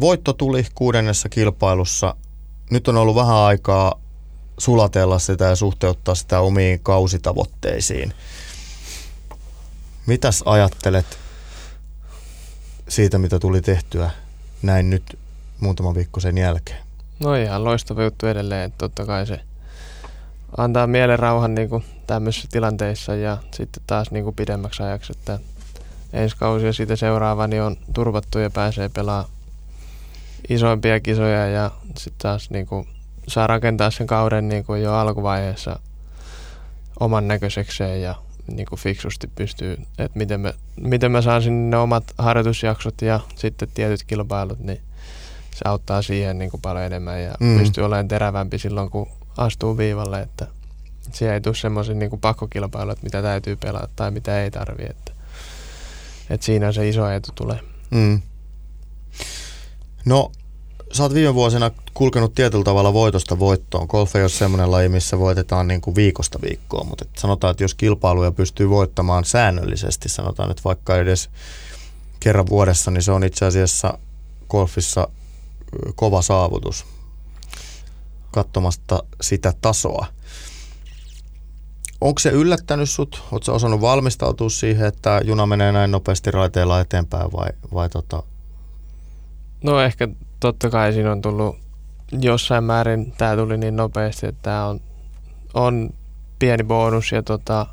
Voitto 0.00 0.32
tuli 0.32 0.66
kuudennessa 0.74 1.28
kilpailussa. 1.28 2.14
Nyt 2.70 2.88
on 2.88 2.96
ollut 2.96 3.16
vähän 3.16 3.36
aikaa 3.36 4.00
sulatella 4.58 5.18
sitä 5.18 5.44
ja 5.44 5.56
suhteuttaa 5.56 6.14
sitä 6.14 6.40
omiin 6.40 6.80
kausitavoitteisiin. 6.80 8.12
Mitäs 10.06 10.42
ajattelet 10.46 11.06
siitä, 12.88 13.18
mitä 13.18 13.38
tuli 13.38 13.60
tehtyä 13.60 14.10
näin 14.62 14.90
nyt 14.90 15.18
muutama 15.60 15.94
viikko 15.94 16.20
sen 16.20 16.38
jälkeen? 16.38 16.78
No 17.20 17.34
ihan 17.34 17.64
loistava 17.64 18.02
juttu 18.02 18.26
edelleen, 18.26 18.64
että 18.64 18.78
totta 18.78 19.06
kai 19.06 19.26
se 19.26 19.40
antaa 20.56 20.86
mielen 20.86 21.18
rauhan 21.18 21.54
niin 21.54 21.68
kuin 21.68 21.84
tämmöisissä 22.06 22.48
tilanteissa 22.52 23.14
ja 23.14 23.38
sitten 23.54 23.82
taas 23.86 24.10
niin 24.10 24.24
kuin 24.24 24.36
pidemmäksi 24.36 24.82
ajaksi, 24.82 25.12
että 25.16 25.38
ensi 26.12 26.36
kausi 26.36 26.66
ja 26.66 26.72
siitä 26.72 26.96
seuraava 26.96 27.46
niin 27.46 27.62
on 27.62 27.76
turvattu 27.92 28.38
ja 28.38 28.50
pääsee 28.50 28.88
pelaamaan 28.88 29.30
isoimpia 30.48 31.00
kisoja 31.00 31.46
ja 31.46 31.70
sitten 31.86 32.18
taas 32.22 32.50
niin 32.50 32.66
kuin 32.66 32.88
saa 33.28 33.46
rakentaa 33.46 33.90
sen 33.90 34.06
kauden 34.06 34.48
niin 34.48 34.64
kuin 34.64 34.82
jo 34.82 34.94
alkuvaiheessa 34.94 35.78
oman 37.00 37.28
näköisekseen 37.28 38.02
ja 38.02 38.14
niin 38.46 38.66
kuin 38.66 38.78
fiksusti 38.78 39.26
pystyy, 39.34 39.72
että 39.98 40.18
miten 40.18 40.40
mä, 40.40 40.52
miten 40.80 41.12
mä 41.12 41.22
saan 41.22 41.42
sinne 41.42 41.70
ne 41.70 41.76
omat 41.76 42.04
harjoitusjaksot 42.18 43.02
ja 43.02 43.20
sitten 43.34 43.68
tietyt 43.74 44.04
kilpailut, 44.04 44.58
niin 44.58 44.80
se 45.64 45.68
auttaa 45.68 46.02
siihen 46.02 46.38
niin 46.38 46.50
kuin 46.50 46.60
paljon 46.60 46.84
enemmän 46.84 47.22
ja 47.22 47.34
mm. 47.40 47.58
pystyy 47.58 47.84
olemaan 47.84 48.08
terävämpi 48.08 48.58
silloin, 48.58 48.90
kun 48.90 49.08
astuu 49.36 49.76
viivalle, 49.76 50.20
että 50.20 50.46
siellä 51.12 51.34
ei 51.34 51.40
tule 51.40 51.54
semmoisia 51.54 51.94
niin 51.94 52.20
pakkokilpailuja, 52.20 52.96
mitä 53.02 53.22
täytyy 53.22 53.56
pelata 53.56 53.88
tai 53.96 54.10
mitä 54.10 54.42
ei 54.42 54.50
tarvi, 54.50 54.82
että, 54.90 55.12
että 56.30 56.46
siinä 56.46 56.72
se 56.72 56.88
iso 56.88 57.10
etu 57.10 57.30
tulee. 57.34 57.60
Mm. 57.90 58.20
No, 60.04 60.32
sä 60.92 61.02
oot 61.02 61.14
viime 61.14 61.34
vuosina 61.34 61.70
kulkenut 61.94 62.34
tietyllä 62.34 62.64
tavalla 62.64 62.92
voitosta 62.92 63.38
voittoon. 63.38 63.86
Golf 63.90 64.16
ei 64.16 64.22
ole 64.22 64.28
semmoinen 64.28 64.70
laji, 64.70 64.88
missä 64.88 65.18
voitetaan 65.18 65.68
niin 65.68 65.80
kuin 65.80 65.96
viikosta 65.96 66.38
viikkoon, 66.42 66.86
mutta 66.86 67.04
et 67.04 67.18
sanotaan, 67.18 67.50
että 67.50 67.64
jos 67.64 67.74
kilpailuja 67.74 68.32
pystyy 68.32 68.70
voittamaan 68.70 69.24
säännöllisesti, 69.24 70.08
sanotaan 70.08 70.48
nyt 70.48 70.64
vaikka 70.64 70.96
edes 70.96 71.30
kerran 72.20 72.46
vuodessa, 72.46 72.90
niin 72.90 73.02
se 73.02 73.12
on 73.12 73.24
itse 73.24 73.46
asiassa 73.46 73.98
golfissa 74.48 75.08
kova 75.94 76.22
saavutus 76.22 76.86
katsomasta 78.30 79.02
sitä 79.20 79.52
tasoa. 79.60 80.06
Onko 82.00 82.18
se 82.18 82.30
yllättänyt 82.30 82.90
sut? 82.90 83.22
Oletko 83.32 83.54
osannut 83.54 83.80
valmistautua 83.80 84.50
siihen, 84.50 84.86
että 84.86 85.20
juna 85.24 85.46
menee 85.46 85.72
näin 85.72 85.90
nopeasti 85.90 86.30
raiteilla 86.30 86.80
eteenpäin 86.80 87.32
vai, 87.32 87.48
vai 87.74 87.88
tota? 87.88 88.22
No 89.64 89.80
ehkä 89.80 90.08
totta 90.40 90.70
kai 90.70 90.92
siinä 90.92 91.12
on 91.12 91.22
tullut 91.22 91.56
jossain 92.12 92.64
määrin, 92.64 93.12
tämä 93.18 93.36
tuli 93.36 93.56
niin 93.56 93.76
nopeasti, 93.76 94.26
että 94.26 94.42
tämä 94.42 94.66
on, 94.66 94.80
on 95.54 95.90
pieni 96.38 96.64
bonus 96.64 97.12
ja 97.12 97.22
tota, 97.22 97.66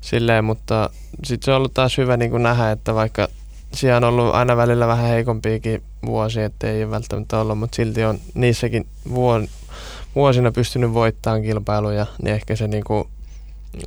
silleen, 0.00 0.44
mutta 0.44 0.90
sitten 1.24 1.44
se 1.44 1.50
on 1.50 1.56
ollut 1.56 1.74
taas 1.74 1.98
hyvä 1.98 2.16
niin 2.16 2.42
nähdä, 2.42 2.70
että 2.70 2.94
vaikka 2.94 3.28
siellä 3.74 3.96
on 3.96 4.04
ollut 4.04 4.34
aina 4.34 4.56
välillä 4.56 4.86
vähän 4.86 5.08
heikompiakin 5.08 5.82
vuosia, 6.06 6.44
että 6.44 6.70
ei 6.70 6.84
ole 6.84 6.90
välttämättä 6.90 7.40
ollut, 7.40 7.58
mutta 7.58 7.76
silti 7.76 8.04
on 8.04 8.18
niissäkin 8.34 8.86
vuon, 9.08 9.48
vuosina 10.14 10.52
pystynyt 10.52 10.94
voittamaan 10.94 11.42
kilpailuja, 11.42 12.06
niin 12.22 12.34
ehkä 12.34 12.56
se 12.56 12.68
niin 12.68 12.84
kuin 12.84 13.08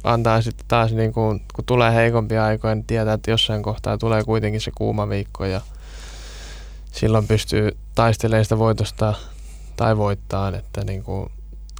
antaa 0.04 0.42
sitten 0.42 0.66
taas, 0.68 0.92
niin 0.92 1.14
kuin, 1.14 1.42
kun 1.56 1.66
tulee 1.66 1.94
heikompia 1.94 2.46
aikoja, 2.46 2.76
niin 2.76 2.86
tietää, 2.86 3.14
että 3.14 3.32
jossain 3.32 3.64
kohtaa 3.64 3.98
tulee 3.98 4.24
kuitenkin 4.24 4.62
se 4.62 4.72
kuuma 4.76 5.10
viikko 5.10 5.46
ja 5.46 5.62
silloin 6.92 7.28
pystyy 7.28 7.78
taistelemaan 7.96 8.46
sitä 8.46 8.58
voitosta 8.58 9.14
tai 9.76 9.98
voittaa, 9.98 10.58
että 10.58 10.84
niin 10.84 11.04
kuin 11.04 11.32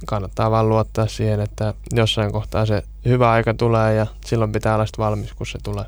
kannattaa 0.06 0.50
vaan 0.50 0.68
luottaa 0.68 1.06
siihen, 1.06 1.40
että 1.40 1.74
jossain 1.92 2.32
kohtaa 2.32 2.66
se 2.66 2.82
hyvä 3.04 3.30
aika 3.30 3.54
tulee 3.54 3.94
ja 3.94 4.06
silloin 4.26 4.52
pitää 4.52 4.74
olla 4.74 4.86
valmis, 4.98 5.32
kun 5.32 5.46
se 5.46 5.58
tulee. 5.62 5.84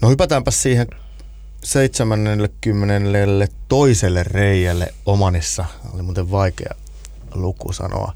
No 0.00 0.08
hypätäänpä 0.08 0.50
siihen 0.50 0.86
70. 1.64 3.48
toiselle 3.68 4.22
reijälle 4.22 4.94
Omanissa. 5.06 5.64
Oli 5.94 6.02
muuten 6.02 6.30
vaikea 6.30 6.74
luku 7.34 7.72
sanoa. 7.72 8.12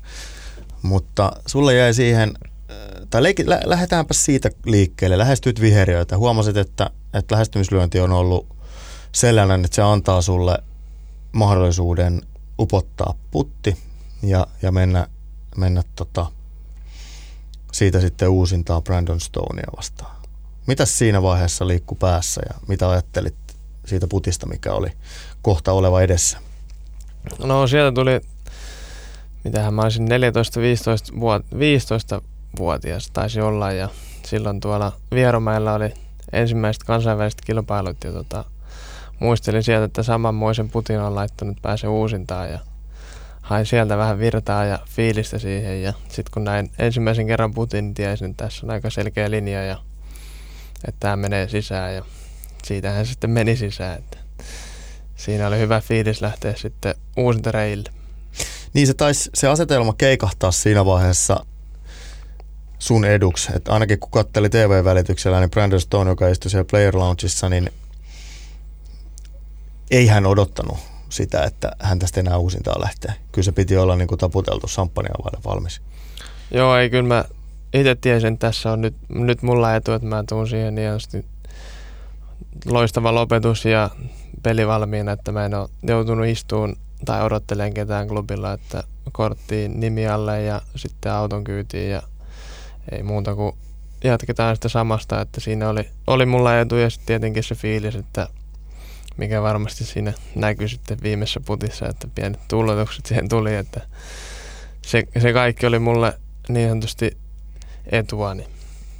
Mutta 0.82 1.32
sulle 1.46 1.74
jäi 1.74 1.94
siihen, 1.94 2.34
äh, 2.42 2.76
tai 3.10 3.22
leik- 3.22 3.48
lä- 3.48 3.62
lähdetäänpä 3.64 4.14
siitä 4.14 4.50
liikkeelle. 4.66 5.18
Lähestyit 5.18 5.60
viheriöitä. 5.60 6.18
Huomasit, 6.18 6.56
että, 6.56 6.90
että 7.14 7.34
lähestymislyönti 7.34 8.00
on 8.00 8.12
ollut 8.12 8.46
sellainen, 9.12 9.64
että 9.64 9.74
se 9.74 9.82
antaa 9.82 10.22
sulle 10.22 10.58
mahdollisuuden 11.32 12.22
upottaa 12.58 13.14
putti 13.30 13.76
ja, 14.22 14.46
ja 14.62 14.72
mennä, 14.72 15.06
mennä 15.56 15.82
tota, 15.96 16.26
siitä 17.72 18.00
sitten 18.00 18.28
uusintaa 18.28 18.80
Brandon 18.82 19.20
Stonea 19.20 19.66
vastaan. 19.76 20.15
Mitäs 20.66 20.98
siinä 20.98 21.22
vaiheessa 21.22 21.66
liikku 21.66 21.94
päässä 21.94 22.40
ja 22.48 22.54
mitä 22.68 22.90
ajattelit 22.90 23.34
siitä 23.86 24.06
putista, 24.06 24.46
mikä 24.46 24.72
oli 24.72 24.88
kohta 25.42 25.72
oleva 25.72 26.02
edessä? 26.02 26.38
No 27.44 27.66
sieltä 27.66 27.94
tuli, 27.94 28.20
mitähän 29.44 29.74
mä 29.74 29.82
olisin 29.82 30.08
14-15 31.16 31.20
vuot, 31.20 31.42
15 31.58 32.22
vuotias 32.58 33.10
taisi 33.10 33.40
olla 33.40 33.72
ja 33.72 33.88
silloin 34.26 34.60
tuolla 34.60 34.92
Vieromäellä 35.10 35.74
oli 35.74 35.94
ensimmäiset 36.32 36.84
kansainväliset 36.84 37.40
kilpailut 37.40 38.04
ja 38.04 38.12
tota, 38.12 38.44
muistelin 39.18 39.62
sieltä, 39.62 39.84
että 39.84 40.02
samanmoisen 40.02 40.70
putin 40.70 41.00
on 41.00 41.14
laittanut 41.14 41.62
pääse 41.62 41.88
uusintaan 41.88 42.50
ja 42.50 42.58
hain 43.42 43.66
sieltä 43.66 43.96
vähän 43.96 44.18
virtaa 44.18 44.64
ja 44.64 44.78
fiilistä 44.86 45.38
siihen 45.38 45.82
ja 45.82 45.92
sitten 46.08 46.32
kun 46.34 46.44
näin 46.44 46.70
ensimmäisen 46.78 47.26
kerran 47.26 47.54
putin, 47.54 47.84
niin 47.84 47.94
tiesin, 47.94 48.30
että 48.30 48.44
tässä 48.44 48.66
on 48.66 48.70
aika 48.70 48.90
selkeä 48.90 49.30
linja 49.30 49.64
ja 49.64 49.78
että 50.84 51.00
tämä 51.00 51.16
menee 51.16 51.48
sisään 51.48 51.94
ja 51.94 52.02
siitähän 52.64 53.06
se 53.06 53.10
sitten 53.10 53.30
meni 53.30 53.56
sisään. 53.56 53.98
Että 53.98 54.18
siinä 55.16 55.46
oli 55.46 55.58
hyvä 55.58 55.80
fiilis 55.80 56.20
lähteä 56.20 56.54
sitten 56.56 56.94
uusinta 57.16 57.52
reille. 57.52 57.90
Niin 58.72 58.86
se 58.86 58.94
taisi 58.94 59.30
se 59.34 59.48
asetelma 59.48 59.94
keikahtaa 59.98 60.50
siinä 60.50 60.84
vaiheessa 60.84 61.46
sun 62.78 63.04
eduksi. 63.04 63.52
Että 63.54 63.72
ainakin 63.72 64.00
kun 64.00 64.10
katteli 64.10 64.48
TV-välityksellä, 64.48 65.40
niin 65.40 65.50
Brandon 65.50 65.80
Stone, 65.80 66.10
joka 66.10 66.28
istui 66.28 66.50
siellä 66.50 66.66
Player 66.70 66.96
Loungeissa, 66.96 67.48
niin 67.48 67.70
ei 69.90 70.06
hän 70.06 70.26
odottanut 70.26 70.78
sitä, 71.08 71.42
että 71.42 71.72
hän 71.78 71.98
tästä 71.98 72.20
enää 72.20 72.38
uusintaa 72.38 72.80
lähtee. 72.80 73.14
Kyllä 73.32 73.44
se 73.44 73.52
piti 73.52 73.76
olla 73.76 73.96
niin 73.96 74.08
kuin 74.08 74.18
taputeltu 74.18 74.68
samppania 74.68 75.14
valmis. 75.44 75.80
Joo, 76.50 76.76
ei 76.76 76.90
kyllä 76.90 77.08
mä 77.08 77.24
itse 77.74 77.94
tiesin, 77.94 78.32
että 78.32 78.46
tässä 78.46 78.72
on 78.72 78.80
nyt, 78.80 78.94
nyt 79.08 79.42
mulla 79.42 79.74
etu, 79.74 79.92
että 79.92 80.08
mä 80.08 80.24
tuun 80.28 80.48
siihen 80.48 80.74
niin 80.74 80.90
loistava 82.66 83.14
lopetus 83.14 83.64
ja 83.64 83.90
peli 84.42 84.66
valmiina, 84.66 85.12
että 85.12 85.32
mä 85.32 85.44
en 85.44 85.54
ole 85.54 85.68
joutunut 85.82 86.26
istuun 86.26 86.76
tai 87.04 87.22
odottelen 87.22 87.74
ketään 87.74 88.08
klubilla, 88.08 88.52
että 88.52 88.82
korttiin 89.12 89.80
nimi 89.80 90.06
alle 90.06 90.42
ja 90.42 90.62
sitten 90.76 91.12
auton 91.12 91.44
kyytiin 91.44 91.90
ja 91.90 92.02
ei 92.92 93.02
muuta 93.02 93.34
kuin 93.34 93.52
jatketaan 94.04 94.56
sitä 94.56 94.68
samasta, 94.68 95.20
että 95.20 95.40
siinä 95.40 95.68
oli, 95.68 95.88
oli 96.06 96.26
mulla 96.26 96.60
etu 96.60 96.76
ja 96.76 96.90
sitten 96.90 97.06
tietenkin 97.06 97.42
se 97.42 97.54
fiilis, 97.54 97.94
että 97.94 98.28
mikä 99.16 99.42
varmasti 99.42 99.84
siinä 99.84 100.12
näkyy 100.34 100.68
sitten 100.68 100.98
viimeisessä 101.02 101.40
putissa, 101.40 101.88
että 101.88 102.08
pienet 102.14 102.40
tullotukset 102.48 103.06
siihen 103.06 103.28
tuli, 103.28 103.54
että 103.54 103.80
se, 104.82 105.04
se 105.18 105.32
kaikki 105.32 105.66
oli 105.66 105.78
mulle 105.78 106.18
niin 106.48 106.68
sanotusti 106.68 107.16
etua, 107.92 108.34
niin 108.34 108.48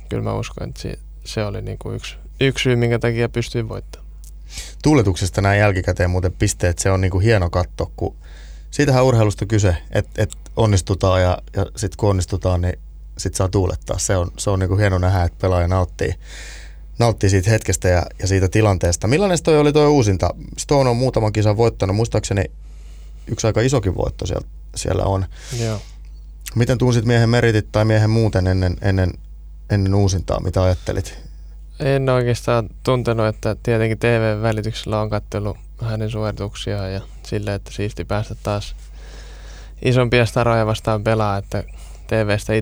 kyllä 0.08 0.22
mä 0.22 0.34
uskon, 0.34 0.68
että 0.68 0.80
se, 0.80 0.98
se 1.24 1.44
oli 1.44 1.62
niin 1.62 1.78
kuin 1.78 1.96
yksi, 1.96 2.16
yksi 2.40 2.62
syy, 2.62 2.76
minkä 2.76 2.98
takia 2.98 3.28
pystyin 3.28 3.68
voittamaan. 3.68 4.10
Tuuletuksesta 4.82 5.40
näin 5.40 5.60
jälkikäteen 5.60 6.10
muuten 6.10 6.32
pisteet, 6.32 6.78
se 6.78 6.90
on 6.90 7.00
niin 7.00 7.10
kuin 7.10 7.24
hieno 7.24 7.50
katto, 7.50 7.92
kun 7.96 8.16
siitähän 8.70 9.04
urheilusta 9.04 9.46
kyse, 9.46 9.76
että, 9.92 10.22
että 10.22 10.36
onnistutaan 10.56 11.22
ja, 11.22 11.38
ja 11.56 11.66
sitten 11.76 11.96
kun 11.96 12.10
onnistutaan, 12.10 12.60
niin 12.60 12.78
sitten 13.18 13.36
saa 13.36 13.48
tuulettaa. 13.48 13.98
Se 13.98 14.16
on, 14.16 14.30
se 14.36 14.50
on 14.50 14.58
niin 14.58 14.68
kuin 14.68 14.80
hieno 14.80 14.98
nähdä, 14.98 15.22
että 15.22 15.38
pelaaja 15.40 15.68
nauttii, 15.68 16.14
nauttii 16.98 17.30
siitä 17.30 17.50
hetkestä 17.50 17.88
ja, 17.88 18.02
ja 18.18 18.26
siitä 18.26 18.48
tilanteesta. 18.48 19.06
Millainen 19.06 19.42
toi 19.42 19.58
oli 19.58 19.72
tuo 19.72 19.88
uusinta? 19.88 20.34
Stone 20.58 20.90
on 20.90 20.96
muutaman 20.96 21.32
kisan 21.32 21.56
voittanut, 21.56 21.96
muistaakseni 21.96 22.44
yksi 23.26 23.46
aika 23.46 23.60
isokin 23.60 23.94
voitto 23.94 24.26
siellä, 24.26 24.46
siellä 24.74 25.04
on. 25.04 25.26
Joo. 25.60 25.80
Miten 26.54 26.78
tunsit 26.78 27.04
miehen 27.04 27.30
meritit 27.30 27.72
tai 27.72 27.84
miehen 27.84 28.10
muuten 28.10 28.46
ennen, 28.46 28.76
ennen, 28.82 29.12
ennen 29.70 29.94
uusintaa? 29.94 30.40
Mitä 30.40 30.62
ajattelit? 30.62 31.18
En 31.80 32.08
oikeastaan 32.08 32.68
tuntenut, 32.82 33.26
että 33.26 33.56
tietenkin 33.62 33.98
TV-välityksellä 33.98 35.00
on 35.00 35.10
katsellut 35.10 35.56
hänen 35.82 36.10
suorituksiaan 36.10 36.92
ja 36.92 37.00
sille, 37.22 37.54
että 37.54 37.70
siisti 37.72 38.04
päästä 38.04 38.34
taas 38.42 38.76
isompia 39.84 40.26
staroja 40.26 40.66
vastaan 40.66 41.04
pelaa, 41.04 41.36
että 41.36 41.64
TVstä 42.06 42.52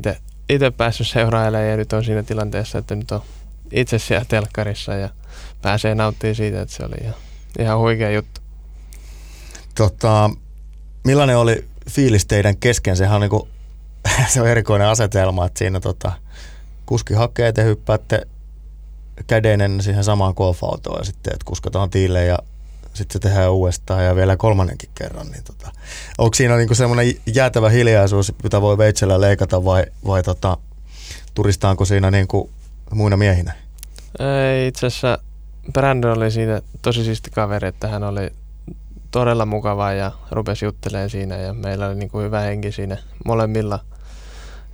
itse 0.48 0.70
päässyt 0.70 1.08
seurailemaan 1.08 1.70
ja 1.70 1.76
nyt 1.76 1.92
on 1.92 2.04
siinä 2.04 2.22
tilanteessa, 2.22 2.78
että 2.78 2.94
nyt 2.94 3.12
on 3.12 3.22
itse 3.72 3.98
siellä 3.98 4.24
telkkarissa 4.28 4.94
ja 4.94 5.08
pääsee 5.62 5.94
nauttimaan 5.94 6.34
siitä, 6.34 6.62
että 6.62 6.74
se 6.74 6.84
oli 6.84 6.96
ihan, 7.02 7.14
ihan 7.58 7.78
huikea 7.78 8.10
juttu. 8.10 8.40
Tota, 9.74 10.30
millainen 11.04 11.38
oli 11.38 11.64
fiilis 11.90 12.26
teidän 12.26 12.56
kesken? 12.56 12.96
Sehän 12.96 13.14
on 13.14 13.20
niinku, 13.20 13.48
se 14.32 14.40
on 14.40 14.48
erikoinen 14.48 14.88
asetelma, 14.88 15.46
että 15.46 15.58
siinä 15.58 15.80
tota, 15.80 16.12
kuski 16.86 17.14
hakee, 17.14 17.52
te 17.52 17.64
hyppäätte 17.64 18.26
kädeinen 19.26 19.82
siihen 19.82 20.04
samaan 20.04 20.34
golfautoon 20.36 20.98
ja 21.00 21.04
sitten 21.04 21.32
että 21.32 21.44
kuskataan 21.44 21.90
tiille 21.90 22.24
ja 22.24 22.38
sitten 22.94 23.12
se 23.12 23.18
tehdään 23.18 23.52
uudestaan 23.52 24.04
ja 24.04 24.16
vielä 24.16 24.36
kolmannenkin 24.36 24.90
kerran. 24.94 25.26
Niin 25.26 25.44
tota, 25.44 25.70
onko 26.18 26.34
siinä 26.34 26.56
niinku 26.56 26.74
semmoinen 26.74 27.14
jäätävä 27.34 27.68
hiljaisuus, 27.68 28.32
jota 28.42 28.62
voi 28.62 28.78
veitsellä 28.78 29.20
leikata 29.20 29.64
vai, 29.64 29.84
vai 30.06 30.22
tota, 30.22 30.56
turistaanko 31.34 31.84
siinä 31.84 32.10
niinku 32.10 32.50
muina 32.92 33.16
miehinä? 33.16 33.52
Ei, 34.18 34.66
itse 34.66 34.86
asiassa 34.86 35.18
Brandon 35.72 36.16
oli 36.18 36.30
siitä 36.30 36.62
tosi 36.82 37.04
siisti 37.04 37.30
kaveri, 37.30 37.68
että 37.68 37.88
hän 37.88 38.04
oli 38.04 38.30
todella 39.10 39.46
mukava 39.46 39.92
ja 39.92 40.12
rupesi 40.30 40.64
juttelemaan 40.64 41.10
siinä 41.10 41.36
ja 41.36 41.52
meillä 41.52 41.86
oli 41.86 41.94
niin 41.94 42.10
kuin 42.10 42.24
hyvä 42.24 42.40
henki 42.40 42.72
siinä 42.72 42.96
molemmilla 43.24 43.80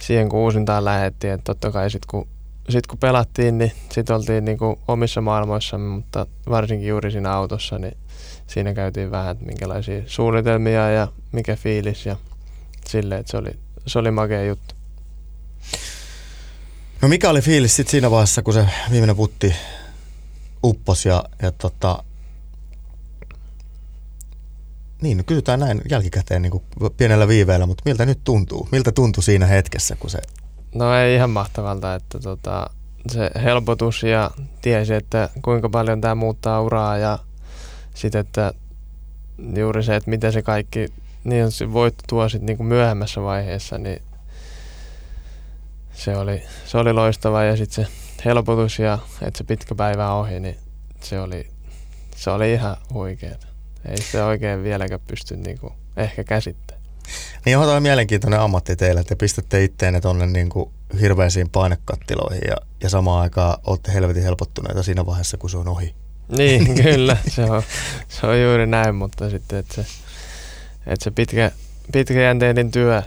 siihen 0.01 0.29
kun 0.29 0.41
uusintaan 0.41 0.85
lähettiin. 0.85 1.33
Että 1.33 1.45
totta 1.45 1.71
kai 1.71 1.91
sitten 1.91 2.09
kun, 2.11 2.29
sit 2.69 2.87
kun 2.87 2.99
pelattiin, 2.99 3.59
niin 3.59 3.73
sitten 3.93 4.17
oltiin 4.17 4.45
niin 4.45 4.59
kuin 4.59 4.77
omissa 4.89 5.21
maailmoissamme, 5.21 5.89
mutta 5.89 6.27
varsinkin 6.49 6.89
juuri 6.89 7.11
siinä 7.11 7.33
autossa, 7.33 7.79
niin 7.79 7.97
siinä 8.47 8.75
käytiin 8.75 9.11
vähän, 9.11 9.33
että 9.33 9.45
minkälaisia 9.45 10.03
suunnitelmia 10.07 10.91
ja 10.91 11.09
mikä 11.33 11.57
fiilis 11.57 12.07
ja 12.07 12.17
silleen, 12.87 13.21
että 13.21 13.31
se 13.31 13.37
oli, 13.37 13.51
se 13.87 13.99
oli 13.99 14.11
makea 14.11 14.45
juttu. 14.45 14.75
No 17.03 17.09
mikä 17.09 17.31
oli 17.31 17.41
fiilis 17.41 17.77
sitten 17.77 17.91
siinä 17.91 18.11
vaiheessa, 18.11 18.43
kun 18.43 18.55
se 18.55 18.67
viimeinen 18.91 19.17
putti 19.17 19.55
uppos 20.65 21.07
ja, 21.07 21.25
ja 21.43 21.53
tota, 21.53 22.05
niin, 25.01 25.17
no 25.17 25.25
kysytään 25.27 25.61
näin 25.61 25.83
jälkikäteen 25.91 26.43
niin 26.43 26.51
kuin 26.51 26.63
pienellä 26.97 27.29
viiveellä, 27.29 27.67
mutta 27.67 27.83
miltä 27.85 28.07
nyt 28.07 28.21
tuntuu? 28.25 28.69
Miltä 28.73 28.93
tuntui 28.93 29.23
siinä 29.23 29.47
hetkessä, 29.47 29.97
kun 29.97 30.11
se... 30.11 30.19
No 30.75 30.95
ei 30.95 31.15
ihan 31.15 31.31
mahtavalta, 31.31 31.95
että 31.95 32.19
tota, 32.19 32.71
se 33.11 33.31
helpotus 33.45 34.03
ja 34.03 34.31
tiesi, 34.63 34.95
että 34.95 35.29
kuinka 35.43 35.69
paljon 35.69 36.01
tämä 36.01 36.15
muuttaa 36.15 36.63
uraa 36.63 36.99
ja 36.99 37.19
sitten, 37.95 38.21
että 38.21 38.53
juuri 39.57 39.83
se, 39.83 39.97
että 39.97 40.11
miten 40.11 40.33
se 40.33 40.43
kaikki 40.43 40.89
niin 41.25 41.51
se 41.51 41.73
voitto 41.73 42.05
tuo 42.09 42.29
sitten 42.29 42.57
niin 42.57 42.67
myöhemmässä 42.67 43.23
vaiheessa, 43.23 43.79
niin 43.79 44.03
se 45.93 46.17
oli, 46.17 46.43
se 46.67 46.79
oli 46.79 46.93
loistava 46.93 47.45
ja 47.45 47.57
sitten 47.57 47.85
se 47.85 47.93
helpotus 48.25 48.79
ja 48.79 48.99
että 49.23 49.39
se 49.39 49.45
pitkä 49.45 49.75
päivä 49.75 50.13
ohi, 50.13 50.41
niin 50.41 50.57
se 51.01 51.21
oli, 51.21 51.49
se 52.17 52.31
oli 52.31 52.53
ihan 52.53 52.77
huikeaa. 52.93 53.50
Ei 53.89 54.03
se 54.03 54.23
oikein 54.23 54.63
vieläkään 54.63 55.01
pysty 55.07 55.37
niinku 55.37 55.73
ehkä 55.97 56.25
käsittämään. 56.25 56.85
Niin 57.45 57.59
on 57.59 57.65
toi 57.65 57.81
mielenkiintoinen 57.81 58.41
ammatti 58.41 58.77
teille, 58.77 59.01
että 59.01 59.17
pistätte 59.17 59.65
itteenne 59.65 60.01
tuonne 60.01 60.27
niinku 60.27 60.73
hirveisiin 61.01 61.51
painekattiloihin 61.51 62.43
ja, 62.49 62.57
ja 62.83 62.89
samaan 62.89 63.23
aikaan 63.23 63.59
olette 63.67 63.93
helvetin 63.95 64.23
helpottuneita 64.23 64.83
siinä 64.83 65.07
vaiheessa, 65.07 65.37
kun 65.37 65.51
se 65.51 65.57
on 65.57 65.69
ohi. 65.69 65.95
Niin, 66.37 66.75
kyllä. 66.83 67.17
Se 67.29 67.45
on, 67.45 67.63
se 68.09 68.27
on 68.27 68.43
juuri 68.43 68.67
näin, 68.67 68.95
mutta 68.95 69.31
sitten, 69.31 69.59
että 69.59 69.75
se, 69.75 69.87
että 70.87 71.05
se 71.05 71.11
pitkä, 71.11 71.51
pitkäjänteinen 71.93 72.71
työ 72.71 73.03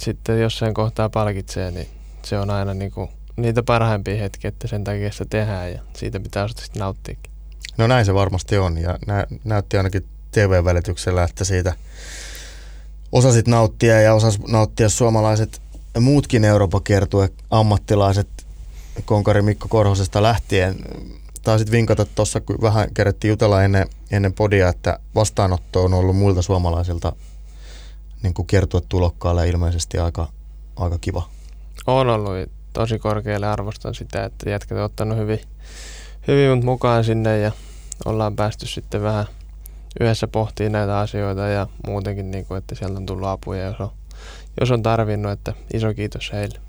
sitten 0.00 0.40
jossain 0.40 0.74
kohtaa 0.74 1.08
palkitsee, 1.08 1.70
niin 1.70 1.88
se 2.22 2.38
on 2.38 2.50
aina 2.50 2.74
niinku 2.74 3.10
niitä 3.36 3.62
parhaimpia 3.62 4.16
hetkiä, 4.16 4.48
että 4.48 4.68
sen 4.68 4.84
takia 4.84 5.12
sitä 5.12 5.24
tehdään 5.30 5.72
ja 5.72 5.80
siitä 5.96 6.20
pitää 6.20 6.48
sitten 6.48 6.80
nauttiakin. 6.80 7.32
No 7.78 7.86
näin 7.86 8.06
se 8.06 8.14
varmasti 8.14 8.58
on 8.58 8.78
ja 8.78 8.98
nä- 9.06 9.26
näytti 9.44 9.76
ainakin 9.76 10.04
TV-välityksellä, 10.30 11.24
että 11.24 11.44
siitä 11.44 11.74
osasit 13.12 13.48
nauttia 13.48 14.00
ja 14.00 14.14
osas 14.14 14.38
nauttia 14.48 14.88
suomalaiset 14.88 15.62
muutkin 16.00 16.44
Euroopan 16.44 16.82
kiertue 16.82 17.30
ammattilaiset 17.50 18.28
Konkari 19.04 19.42
Mikko 19.42 19.68
Korhosesta 19.68 20.22
lähtien. 20.22 20.76
Taisit 21.42 21.70
vinkata 21.70 22.04
tuossa, 22.04 22.40
kun 22.40 22.58
vähän 22.62 22.94
kerättiin 22.94 23.28
jutella 23.28 23.62
ennen, 23.62 23.88
ennen 24.10 24.32
podia, 24.32 24.68
että 24.68 24.98
vastaanotto 25.14 25.84
on 25.84 25.94
ollut 25.94 26.16
muilta 26.16 26.42
suomalaisilta 26.42 27.12
niin 28.22 28.34
kuin 28.34 28.46
kiertuetulokkaalle 28.46 29.48
ilmeisesti 29.48 29.98
aika, 29.98 30.28
aika 30.76 30.98
kiva. 31.00 31.28
On 31.86 32.08
ollut 32.08 32.50
tosi 32.72 32.98
korkealle 32.98 33.46
arvostan 33.46 33.94
sitä, 33.94 34.24
että 34.24 34.50
jätkät 34.50 34.78
on 34.78 34.84
ottanut 34.84 35.18
hyvin, 35.18 35.40
hyvin 36.28 36.56
mut 36.56 36.64
mukaan 36.64 37.04
sinne 37.04 37.38
ja 37.38 37.52
ollaan 38.04 38.36
päästy 38.36 38.66
sitten 38.66 39.02
vähän 39.02 39.26
yhdessä 40.00 40.28
pohtiin 40.28 40.72
näitä 40.72 40.98
asioita 40.98 41.40
ja 41.40 41.66
muutenkin, 41.86 42.30
niin 42.30 42.46
kuin, 42.46 42.58
että 42.58 42.74
sieltä 42.74 42.96
on 42.96 43.06
tullut 43.06 43.28
apuja, 43.28 43.64
jos 43.64 43.80
on, 43.80 43.90
jos 44.60 44.70
on 44.70 44.82
tarvinnut, 44.82 45.32
että 45.32 45.52
iso 45.74 45.94
kiitos 45.94 46.32
heille. 46.32 46.60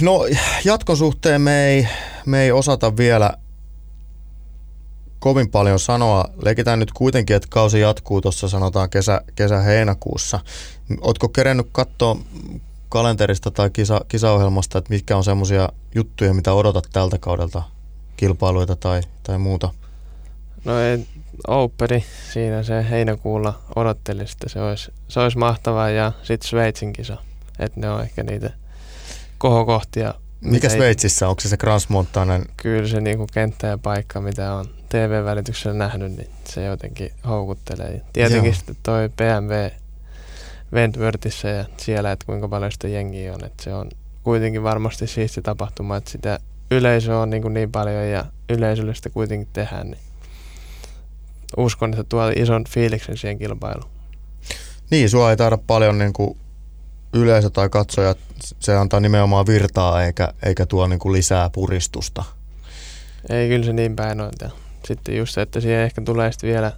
No 0.00 0.20
jatkon 0.64 0.96
suhteen 0.96 1.40
me 1.40 1.66
ei, 1.66 1.88
me 2.26 2.42
ei 2.42 2.52
osata 2.52 2.96
vielä 2.96 3.32
kovin 5.18 5.50
paljon 5.50 5.78
sanoa. 5.78 6.24
Leikitään 6.44 6.78
nyt 6.78 6.92
kuitenkin, 6.92 7.36
että 7.36 7.48
kausi 7.50 7.80
jatkuu 7.80 8.20
tuossa 8.20 8.48
sanotaan 8.48 8.90
kesä, 8.90 9.20
kesä-heinäkuussa. 9.34 10.40
Oletko 11.00 11.28
kerennyt 11.28 11.66
katsoa 11.72 12.16
kalenterista 12.88 13.50
tai 13.50 13.70
kisa, 13.70 14.00
kisaohjelmasta, 14.08 14.78
että 14.78 14.92
mitkä 14.92 15.16
on 15.16 15.24
semmoisia 15.24 15.68
juttuja, 15.94 16.34
mitä 16.34 16.52
odotat 16.52 16.88
tältä 16.92 17.18
kaudelta 17.18 17.62
kilpailuita 18.16 18.76
tai, 18.76 19.00
tai 19.22 19.38
muuta? 19.38 19.70
No 20.64 20.80
ei, 20.80 21.06
Openi 21.48 22.04
siinä 22.32 22.62
se 22.62 22.86
heinäkuulla 22.90 23.60
odotteli, 23.76 24.22
että 24.22 24.48
se 24.48 24.60
olisi, 24.60 24.92
se 25.08 25.20
olisi 25.20 25.38
mahtavaa 25.38 25.90
ja 25.90 26.12
sitten 26.22 26.48
Sveitsin 26.48 26.92
kisa. 26.92 27.16
Että 27.58 27.80
ne 27.80 27.90
on 27.90 28.02
ehkä 28.02 28.22
niitä 28.22 28.50
kohokohtia. 29.38 30.14
Mikä 30.40 30.68
Sveitsissä? 30.68 31.28
Onko 31.28 31.40
se 31.40 31.48
se 31.48 31.56
Transmontanen? 31.56 32.44
Kyllä 32.56 32.88
se 32.88 33.00
niinku 33.00 33.26
kenttä 33.32 33.66
ja 33.66 33.78
paikka, 33.78 34.20
mitä 34.20 34.54
on 34.54 34.64
TV-välityksellä 34.88 35.76
nähnyt, 35.76 36.12
niin 36.16 36.30
se 36.44 36.64
jotenkin 36.64 37.12
houkuttelee. 37.28 38.02
Tietenkin 38.12 38.44
Joo. 38.44 38.54
sitten 38.54 38.76
toi 38.82 39.08
BMW 39.08 39.76
Wentworthissa 40.72 41.48
ja 41.48 41.64
siellä, 41.76 42.12
että 42.12 42.26
kuinka 42.26 42.48
paljon 42.48 42.72
sitä 42.72 42.88
jengiä 42.88 43.34
on. 43.34 43.44
Että 43.44 43.64
se 43.64 43.74
on 43.74 43.90
kuitenkin 44.22 44.62
varmasti 44.62 45.06
siisti 45.06 45.42
tapahtuma, 45.42 45.96
että 45.96 46.10
sitä 46.10 46.38
yleisö 46.72 47.18
on 47.18 47.30
niin, 47.30 47.42
kuin 47.42 47.54
niin 47.54 47.72
paljon 47.72 48.08
ja 48.08 48.24
yleisölle 48.48 48.94
sitä 48.94 49.10
kuitenkin 49.10 49.48
tehdään, 49.52 49.86
niin 49.86 50.00
uskon, 51.56 51.90
että 51.90 52.04
tuo 52.04 52.28
ison 52.36 52.64
fiiliksen 52.68 53.16
siihen 53.16 53.38
kilpailuun. 53.38 53.90
Niin, 54.90 55.10
sua 55.10 55.30
ei 55.30 55.36
taida 55.36 55.58
paljon 55.66 55.98
niin 55.98 56.12
kuin 56.12 56.36
yleisö 57.12 57.50
tai 57.50 57.68
katsoja, 57.68 58.14
se 58.60 58.76
antaa 58.76 59.00
nimenomaan 59.00 59.46
virtaa 59.46 60.02
eikä, 60.02 60.34
eikä 60.42 60.66
tuo 60.66 60.86
niin 60.86 60.98
kuin 60.98 61.12
lisää 61.12 61.50
puristusta. 61.50 62.24
Ei, 63.30 63.48
kyllä 63.48 63.64
se 63.64 63.72
niin 63.72 63.96
päin 63.96 64.20
on. 64.20 64.30
Ja 64.40 64.50
sitten 64.84 65.16
just 65.16 65.34
se, 65.34 65.42
että 65.42 65.60
siihen 65.60 65.80
ehkä 65.80 66.02
tulee 66.02 66.32
sitten 66.32 66.50
vielä 66.50 66.72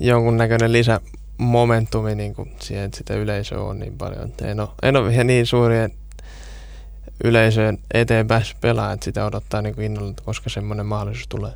jonkunnäköinen 0.00 0.72
lisämomentumi 0.72 2.14
niin 2.14 2.34
kuin 2.34 2.52
siihen, 2.60 2.84
että 2.84 2.98
sitä 2.98 3.14
yleisöä 3.14 3.60
on 3.60 3.78
niin 3.78 3.98
paljon. 3.98 4.32
En 4.42 4.60
ole, 4.60 4.68
en 4.82 4.96
ole 4.96 5.10
vielä 5.10 5.24
niin 5.24 5.46
suurien 5.46 5.92
yleisöön 7.24 7.78
eteen 7.94 8.26
päässyt 8.26 8.60
pelaamaan, 8.60 8.94
että 8.94 9.04
sitä 9.04 9.24
odottaa 9.24 9.62
niin 9.62 9.74
kuin 9.74 9.84
innolla, 9.84 10.14
koska 10.24 10.50
semmoinen 10.50 10.86
mahdollisuus 10.86 11.28
tulee. 11.28 11.52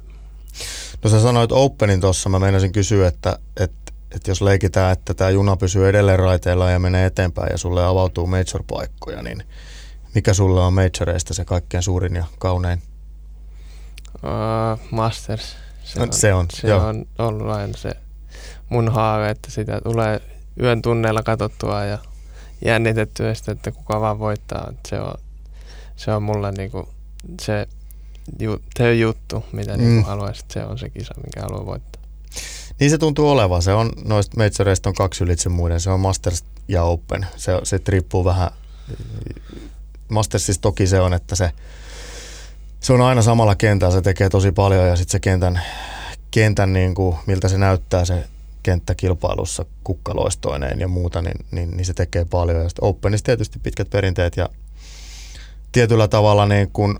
No 1.05 1.11
sä 1.11 1.20
sanoit 1.20 1.53
Openin 1.53 2.00
tuossa, 2.00 2.29
mä 2.29 2.38
meinasin 2.38 2.72
kysyä, 2.72 3.09
että, 3.09 3.38
että, 3.61 3.92
että 4.14 4.31
jos 4.31 4.42
leikitään, 4.42 4.92
että 4.92 5.14
tämä 5.14 5.31
juna 5.31 5.57
pysyy 5.57 5.88
edelleen 5.88 6.18
raiteilla 6.18 6.70
ja 6.70 6.79
menee 6.79 7.07
eteenpäin 7.07 7.48
ja 7.53 7.59
sulle 7.59 7.85
avautuu 7.85 8.27
major-paikkoja, 8.27 9.22
niin 9.22 9.42
mikä 10.14 10.35
sulle 10.35 10.61
on 10.61 10.72
majoreista 10.72 11.35
se 11.35 11.44
kaikkein 11.44 11.83
suurin 11.83 12.16
ja 12.16 12.24
kaunein? 12.38 12.83
Uh, 14.14 14.81
masters. 14.90 15.57
Se, 15.85 15.98
no, 15.98 16.05
on, 16.05 16.12
se 16.12 16.35
on, 16.35 16.46
se 16.50 16.74
on 16.74 17.07
ollut 17.18 17.48
aina 17.48 17.77
se 17.77 17.90
mun 18.68 18.88
haave, 18.92 19.31
että 19.31 19.50
sitä 19.50 19.81
tulee 19.81 20.20
yön 20.62 20.83
tunneilla 20.83 21.22
katsottua 21.22 21.85
ja 21.85 21.98
jännitettyä 22.64 23.35
sitä, 23.35 23.53
että 23.53 23.72
kuka 23.72 24.00
vaan 24.00 24.18
voittaa. 24.18 24.72
Se 24.88 25.00
on, 25.00 25.14
se 25.96 26.12
on 26.12 26.22
mulle 26.22 26.52
niinku 26.52 26.88
se, 27.40 27.68
ju, 28.40 28.59
se 28.78 28.94
juttu, 28.94 29.44
mitä 29.52 29.70
niinku 29.70 29.85
mm. 29.85 29.94
niinku 29.94 30.09
haluaisit. 30.09 30.50
Se 30.50 30.64
on 30.64 30.78
se 30.78 30.90
kisa, 30.90 31.14
minkä 31.16 31.40
haluaa 31.40 31.66
voittaa. 31.66 32.02
Niin 32.80 32.90
se 32.90 32.98
tuntuu 32.98 33.30
olevan. 33.30 33.62
Se 33.62 33.72
on, 33.72 33.92
noista 34.04 34.37
majoreista 34.37 34.88
on 34.88 34.94
kaksi 34.94 35.24
ylitse 35.24 35.48
muiden. 35.48 35.80
Se 35.80 35.90
on 35.90 36.00
Masters 36.00 36.44
ja 36.68 36.83
Open. 36.83 37.26
Se, 37.37 37.52
se 37.62 37.80
riippuu 37.88 38.24
vähän. 38.24 38.50
Mastersissa 40.09 40.62
toki 40.62 40.87
se 40.87 41.00
on, 41.00 41.14
että 41.14 41.37
se, 41.37 41.50
se 42.80 42.92
on 42.92 43.00
aina 43.00 43.22
samalla 43.22 43.54
kentällä. 43.54 43.94
Se 43.94 44.02
tekee 44.02 44.28
tosi 44.28 44.52
paljon 44.52 44.88
ja 44.88 44.96
sitten 44.96 45.12
se 45.12 45.20
kentän, 45.20 45.62
kentän 46.30 46.72
niin 46.72 46.94
kuin, 46.94 47.16
miltä 47.26 47.48
se 47.48 47.59
näyttää 47.59 48.04
se 48.04 48.24
kenttäkilpailussa 48.62 49.64
kukkaloistoineen 49.85 50.80
ja 50.80 50.88
muuta, 50.88 51.22
niin, 51.22 51.46
niin, 51.50 51.70
niin 51.70 51.85
se 51.85 51.94
tekee 51.94 52.24
paljon. 52.24 52.62
Ja 52.62 52.68
sitten 52.68 52.85
Openissa 52.85 53.24
tietysti 53.24 53.59
pitkät 53.59 53.90
perinteet 53.90 54.37
ja 54.37 54.48
tietyllä 55.74 56.08
tavalla 56.08 56.46
niin 56.46 56.70
kuin 56.72 56.98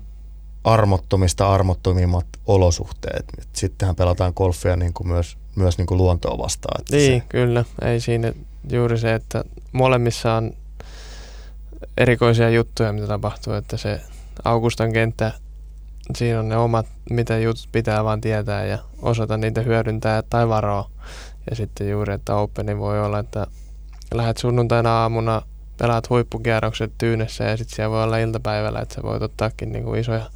armottomista 0.63 1.53
armottomimmat 1.53 2.25
olosuhteet. 2.47 3.25
Sittenhän 3.53 3.95
pelataan 3.95 4.33
golfia 4.35 4.75
niin 4.75 4.93
kuin 4.93 5.07
myös, 5.07 5.37
myös 5.55 5.77
niin 5.77 5.85
kuin 5.85 5.97
luontoa 5.97 6.37
vastaan. 6.37 6.81
Että 6.81 6.95
niin, 6.95 7.21
se... 7.21 7.27
kyllä. 7.29 7.65
Ei 7.81 7.99
siinä 7.99 8.33
juuri 8.71 8.97
se, 8.97 9.13
että 9.13 9.43
molemmissa 9.71 10.33
on 10.33 10.51
erikoisia 11.97 12.49
juttuja, 12.49 12.93
mitä 12.93 13.07
tapahtuu, 13.07 13.53
että 13.53 13.77
se 13.77 14.01
Augustan 14.43 14.93
kenttä, 14.93 15.31
siinä 16.15 16.39
on 16.39 16.49
ne 16.49 16.57
omat, 16.57 16.85
mitä 17.09 17.37
jutut 17.37 17.69
pitää 17.71 18.03
vaan 18.03 18.21
tietää 18.21 18.65
ja 18.65 18.77
osata 19.01 19.37
niitä 19.37 19.61
hyödyntää 19.61 20.23
tai 20.29 20.49
varoa. 20.49 20.89
Ja 21.49 21.55
sitten 21.55 21.89
juuri, 21.89 22.13
että 22.13 22.35
Openi 22.35 22.77
voi 22.77 23.05
olla, 23.05 23.19
että 23.19 23.47
lähdet 24.13 24.37
sunnuntaina 24.37 25.01
aamuna, 25.01 25.41
pelaat 25.77 26.09
huippukierrokset 26.09 26.91
tyynessä 26.97 27.43
ja 27.43 27.57
sitten 27.57 27.75
siellä 27.75 27.91
voi 27.91 28.03
olla 28.03 28.17
iltapäivällä, 28.17 28.79
että 28.79 28.95
sä 28.95 29.03
voit 29.03 29.21
ottaakin 29.21 29.71
niin 29.71 29.83
kuin 29.83 29.99
isoja, 29.99 30.29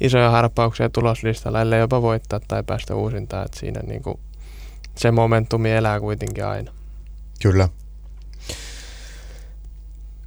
isoja 0.00 0.30
harppauksia 0.30 0.88
tuloslistalla, 0.88 1.60
ellei 1.60 1.80
jopa 1.80 2.02
voittaa 2.02 2.40
tai 2.48 2.62
päästä 2.62 2.94
uusintaan. 2.94 3.46
Että 3.46 3.60
siinä 3.60 3.80
niin 3.80 4.02
kuin 4.02 4.18
se 4.96 5.10
momentumi 5.10 5.72
elää 5.72 6.00
kuitenkin 6.00 6.46
aina. 6.46 6.72
Kyllä. 7.42 7.68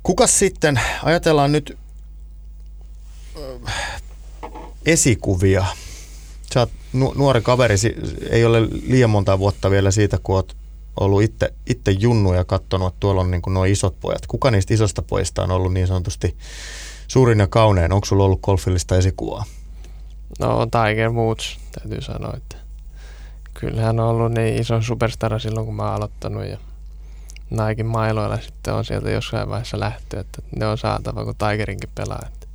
Kuka 0.04 0.28
sitten, 0.28 0.80
ajatellaan 1.04 1.52
nyt 1.52 1.78
esikuvia. 4.86 5.66
Sä 6.54 6.60
oot 6.60 6.72
nu- 6.94 7.14
nuori 7.18 7.42
kaveri, 7.42 7.76
ei 8.30 8.46
ole 8.46 8.62
liian 8.62 9.10
monta 9.10 9.40
vuotta 9.40 9.72
vielä 9.72 9.92
siitä, 9.92 10.18
kun 10.24 10.36
oot 10.36 10.56
ollut 11.00 11.24
itse, 11.24 11.54
itse 11.70 11.92
junnu 11.92 12.34
ja 12.34 12.46
katsonut, 12.46 12.88
että 12.88 13.00
tuolla 13.00 13.22
on 13.22 13.32
niin 13.32 13.42
nuo 13.48 13.66
isot 13.66 14.00
pojat. 14.00 14.28
Kuka 14.28 14.52
niistä 14.52 14.74
isosta 14.74 15.02
pojista 15.02 15.44
on 15.44 15.52
ollut 15.52 15.74
niin 15.74 15.88
sanotusti 15.88 16.38
suurin 17.08 17.40
ja 17.40 17.48
kaunein? 17.48 17.94
Onko 17.94 18.06
sulla 18.06 18.24
ollut 18.24 18.42
golfillista 18.42 18.96
esikuvaa? 18.96 19.44
No 20.40 20.66
Tiger 20.66 21.12
Woods, 21.12 21.60
täytyy 21.72 22.02
sanoa, 22.02 22.34
että 22.38 22.56
kyllähän 23.54 24.00
on 24.00 24.08
ollut 24.08 24.32
niin 24.32 24.62
iso 24.62 24.82
superstara 24.82 25.40
silloin, 25.40 25.66
kun 25.66 25.76
mä 25.76 25.84
oon 25.84 25.94
aloittanut 25.94 26.46
ja 26.46 26.58
Naikin 27.50 27.86
mailoilla 27.86 28.38
sitten 28.38 28.74
on 28.74 28.86
sieltä 28.86 29.12
jossain 29.12 29.50
vaiheessa 29.50 29.80
lähtö, 29.80 30.20
että 30.20 30.42
ne 30.56 30.68
on 30.68 30.78
saatava, 30.78 31.26
kun 31.26 31.36
Tigerinkin 31.36 31.90
pelaa. 31.96 32.22
Että 32.28 32.48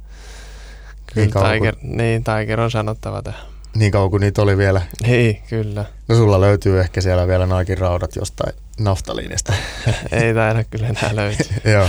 kyllä 1.15 1.27
niin 1.27 1.53
Tiger, 1.53 1.77
kun... 1.77 1.97
niin, 1.97 2.25
Tiger 2.25 2.61
on 2.61 2.71
sanottava 2.71 3.23
tähän. 3.23 3.56
Niin 3.77 3.93
kauan 3.93 4.11
kuin 4.11 4.21
niitä 4.21 4.43
oli 4.43 4.57
vielä. 4.57 4.83
Niin, 5.07 5.43
kyllä. 5.49 5.85
No 6.09 6.17
sulla 6.17 6.41
löytyy 6.41 6.81
ehkä 6.81 7.01
siellä 7.01 7.27
vielä 7.27 7.47
Naikin 7.47 7.79
raudat 7.79 8.17
jostain 8.17 8.53
naftaliinista. 8.81 9.53
Ei 10.13 10.35
taida 10.35 10.65
kyllä 10.65 10.89
enää 10.89 11.17
löytyy. 11.17 11.47
Joo. 11.73 11.89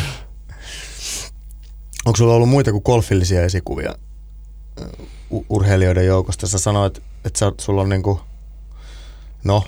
Onko 2.06 2.18
sulla 2.18 2.34
ollut 2.34 2.50
muita 2.50 2.72
kuin 2.72 2.82
golfillisia 2.86 3.44
esikuvia 3.44 3.96
urheilijoiden 5.50 6.06
joukosta? 6.06 6.48
Sä 6.48 6.60
sanoit, 6.60 7.02
että 7.26 7.40
sä, 7.40 7.52
sulla 7.58 7.82
on 7.82 7.90
niinku, 7.90 8.22
no, 9.44 9.64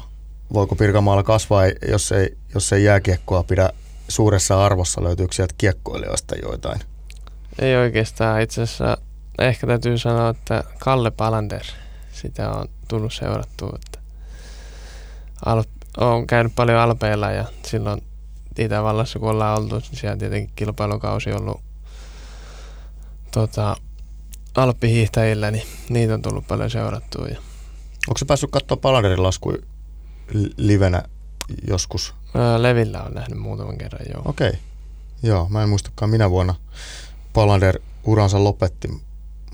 voiko 0.53 0.75
Pirkanmaalla 0.75 1.23
kasvaa, 1.23 1.63
jos 1.87 2.11
ei, 2.11 2.37
jos 2.53 2.73
ei 2.73 2.83
jääkiekkoa 2.83 3.43
pidä 3.43 3.69
suuressa 4.07 4.65
arvossa, 4.65 5.03
löytyykö 5.03 5.35
sieltä 5.35 5.55
kiekkoilijoista 5.57 6.35
joitain? 6.35 6.81
Ei 7.59 7.75
oikeastaan. 7.75 8.41
Itse 8.41 8.61
asiassa 8.61 8.97
ehkä 9.39 9.67
täytyy 9.67 9.97
sanoa, 9.97 10.29
että 10.29 10.63
Kalle 10.79 11.11
Palander, 11.11 11.63
sitä 12.21 12.51
on 12.51 12.67
tullut 12.87 13.13
seurattua. 13.13 13.71
Että 13.75 13.99
Alp- 15.45 16.03
on 16.03 16.27
käynyt 16.27 16.55
paljon 16.55 16.79
Alpeilla 16.79 17.31
ja 17.31 17.45
silloin 17.65 18.03
Itävallassa 18.59 19.19
kun 19.19 19.29
ollaan 19.29 19.61
oltu, 19.61 19.75
niin 19.75 19.99
siellä 19.99 20.17
tietenkin 20.17 20.51
kilpailukausi 20.55 21.31
ollut 21.31 21.61
tota, 23.31 23.77
alppihiihtäjillä, 24.55 25.51
niin 25.51 25.67
niitä 25.89 26.13
on 26.13 26.21
tullut 26.21 26.47
paljon 26.47 26.69
seurattua. 26.71 27.27
Ja 27.27 27.37
Onko 28.07 28.17
se 28.17 28.25
päässyt 28.25 28.51
katsoa 28.51 28.77
Palanderin 28.77 29.23
laskuja 29.23 29.57
livenä 30.57 31.03
joskus? 31.67 32.13
Levillä 32.57 33.03
on 33.03 33.13
nähnyt 33.13 33.39
muutaman 33.39 33.77
kerran, 33.77 34.05
joo. 34.13 34.21
Okei. 34.25 34.49
Okay. 34.49 34.59
Joo, 35.23 35.49
mä 35.49 35.63
en 35.63 35.69
muistakaan 35.69 36.11
minä 36.11 36.29
vuonna 36.29 36.55
Palander 37.33 37.79
uransa 38.03 38.43
lopetti, 38.43 38.87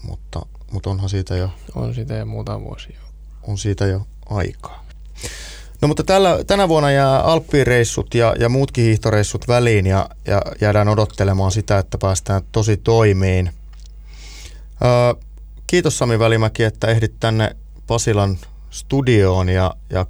mutta, 0.03 0.45
mutta 0.71 0.89
onhan 0.89 1.09
siitä 1.09 1.35
jo... 1.35 1.49
On 1.75 1.93
siitä 1.93 2.13
jo 2.13 2.25
muutama 2.25 2.65
vuosi 2.65 2.93
jo. 2.93 3.01
On 3.43 3.57
siitä 3.57 3.85
jo 3.85 4.07
aikaa. 4.29 4.85
No 5.81 5.87
mutta 5.87 6.03
tällä, 6.03 6.43
tänä 6.47 6.69
vuonna 6.69 6.91
jää 6.91 7.19
Alppireissut 7.19 8.15
ja, 8.15 8.35
ja 8.39 8.49
muutkin 8.49 8.83
hiihtoreissut 8.83 9.47
väliin 9.47 9.85
ja, 9.85 10.09
ja 10.27 10.41
jäädään 10.61 10.87
odottelemaan 10.87 11.51
sitä, 11.51 11.77
että 11.77 11.97
päästään 11.97 12.41
tosi 12.51 12.77
toimiin. 12.77 13.51
Öö, 14.83 15.23
kiitos 15.67 15.97
Sami 15.97 16.19
Välimäki, 16.19 16.63
että 16.63 16.87
ehdit 16.87 17.13
tänne 17.19 17.55
Pasilan 17.87 18.37
studioon 18.69 19.49
ja, 19.49 19.75
ja 19.89 20.05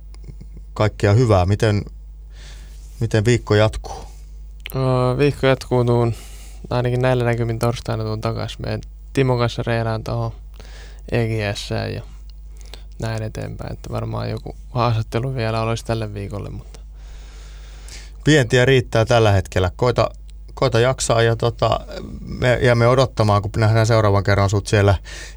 kaikkea 0.74 1.13
hyvää. 1.13 1.46
Miten, 1.46 1.82
miten 3.00 3.26
viikko 3.26 3.56
jatkuu? 3.56 4.06
No, 4.74 5.18
viikko 5.18 5.48
jatkuu 5.48 5.86
tuun, 5.86 6.13
ainakin 6.70 7.02
näillä 7.02 7.24
näkymin 7.24 7.60
torstaina 7.60 8.04
tuun 8.04 8.22
takaisin. 8.22 8.62
Meidän 8.62 8.82
Timon 9.13 9.39
kanssa 9.39 9.63
reidään 9.65 10.04
tuohon 10.04 10.32
EGS 11.12 11.70
ja 11.96 12.02
näin 13.00 13.24
eteenpäin. 13.24 13.74
Että 13.74 13.89
varmaan 13.89 14.30
joku 14.30 14.56
haastattelu 14.72 15.36
vielä 15.36 15.62
olisi 15.62 15.86
tälle 15.86 16.13
viikolle, 16.13 16.50
mutta... 16.50 16.80
Vientiä 18.26 18.65
riittää 18.65 19.06
tällä 19.06 19.32
hetkellä. 19.32 19.72
Koita, 19.76 20.10
koita 20.54 20.80
jaksaa 20.80 21.22
ja 21.22 21.36
tota, 21.36 21.80
me 22.22 22.60
jäämme 22.62 22.88
odottamaan, 22.88 23.41
kun 23.41 23.52
nähdään 23.58 23.88
seuraavan 23.88 24.24
kerran 24.24 24.50
sut 24.50 24.68
siellä 24.68 24.96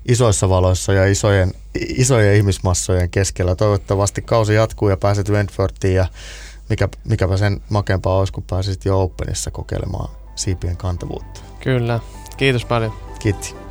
isoissa 0.09 0.49
valoissa 0.49 0.93
ja 0.93 1.07
isojen, 1.07 1.53
isojen 1.75 2.37
ihmismassojen 2.37 3.11
keskellä. 3.11 3.55
Toivottavasti 3.57 4.23
kausi 4.23 4.55
jatkuu 4.55 4.89
ja 4.89 4.97
pääset 4.97 5.31
Wentworthiin 5.31 5.95
ja 5.95 6.07
mikä, 6.69 6.89
mikäpä 7.05 7.37
sen 7.37 7.63
makempaa 7.69 8.19
olisi, 8.19 8.33
kun 8.33 8.45
pääsisit 8.51 8.85
jo 8.85 9.03
Openissa 9.03 9.51
kokeilemaan 9.51 10.11
siipien 10.35 10.77
kantavuutta. 10.77 11.41
Kyllä. 11.61 12.01
Kiitos 12.37 12.65
paljon. 12.65 12.93
Kiitos. 13.19 13.68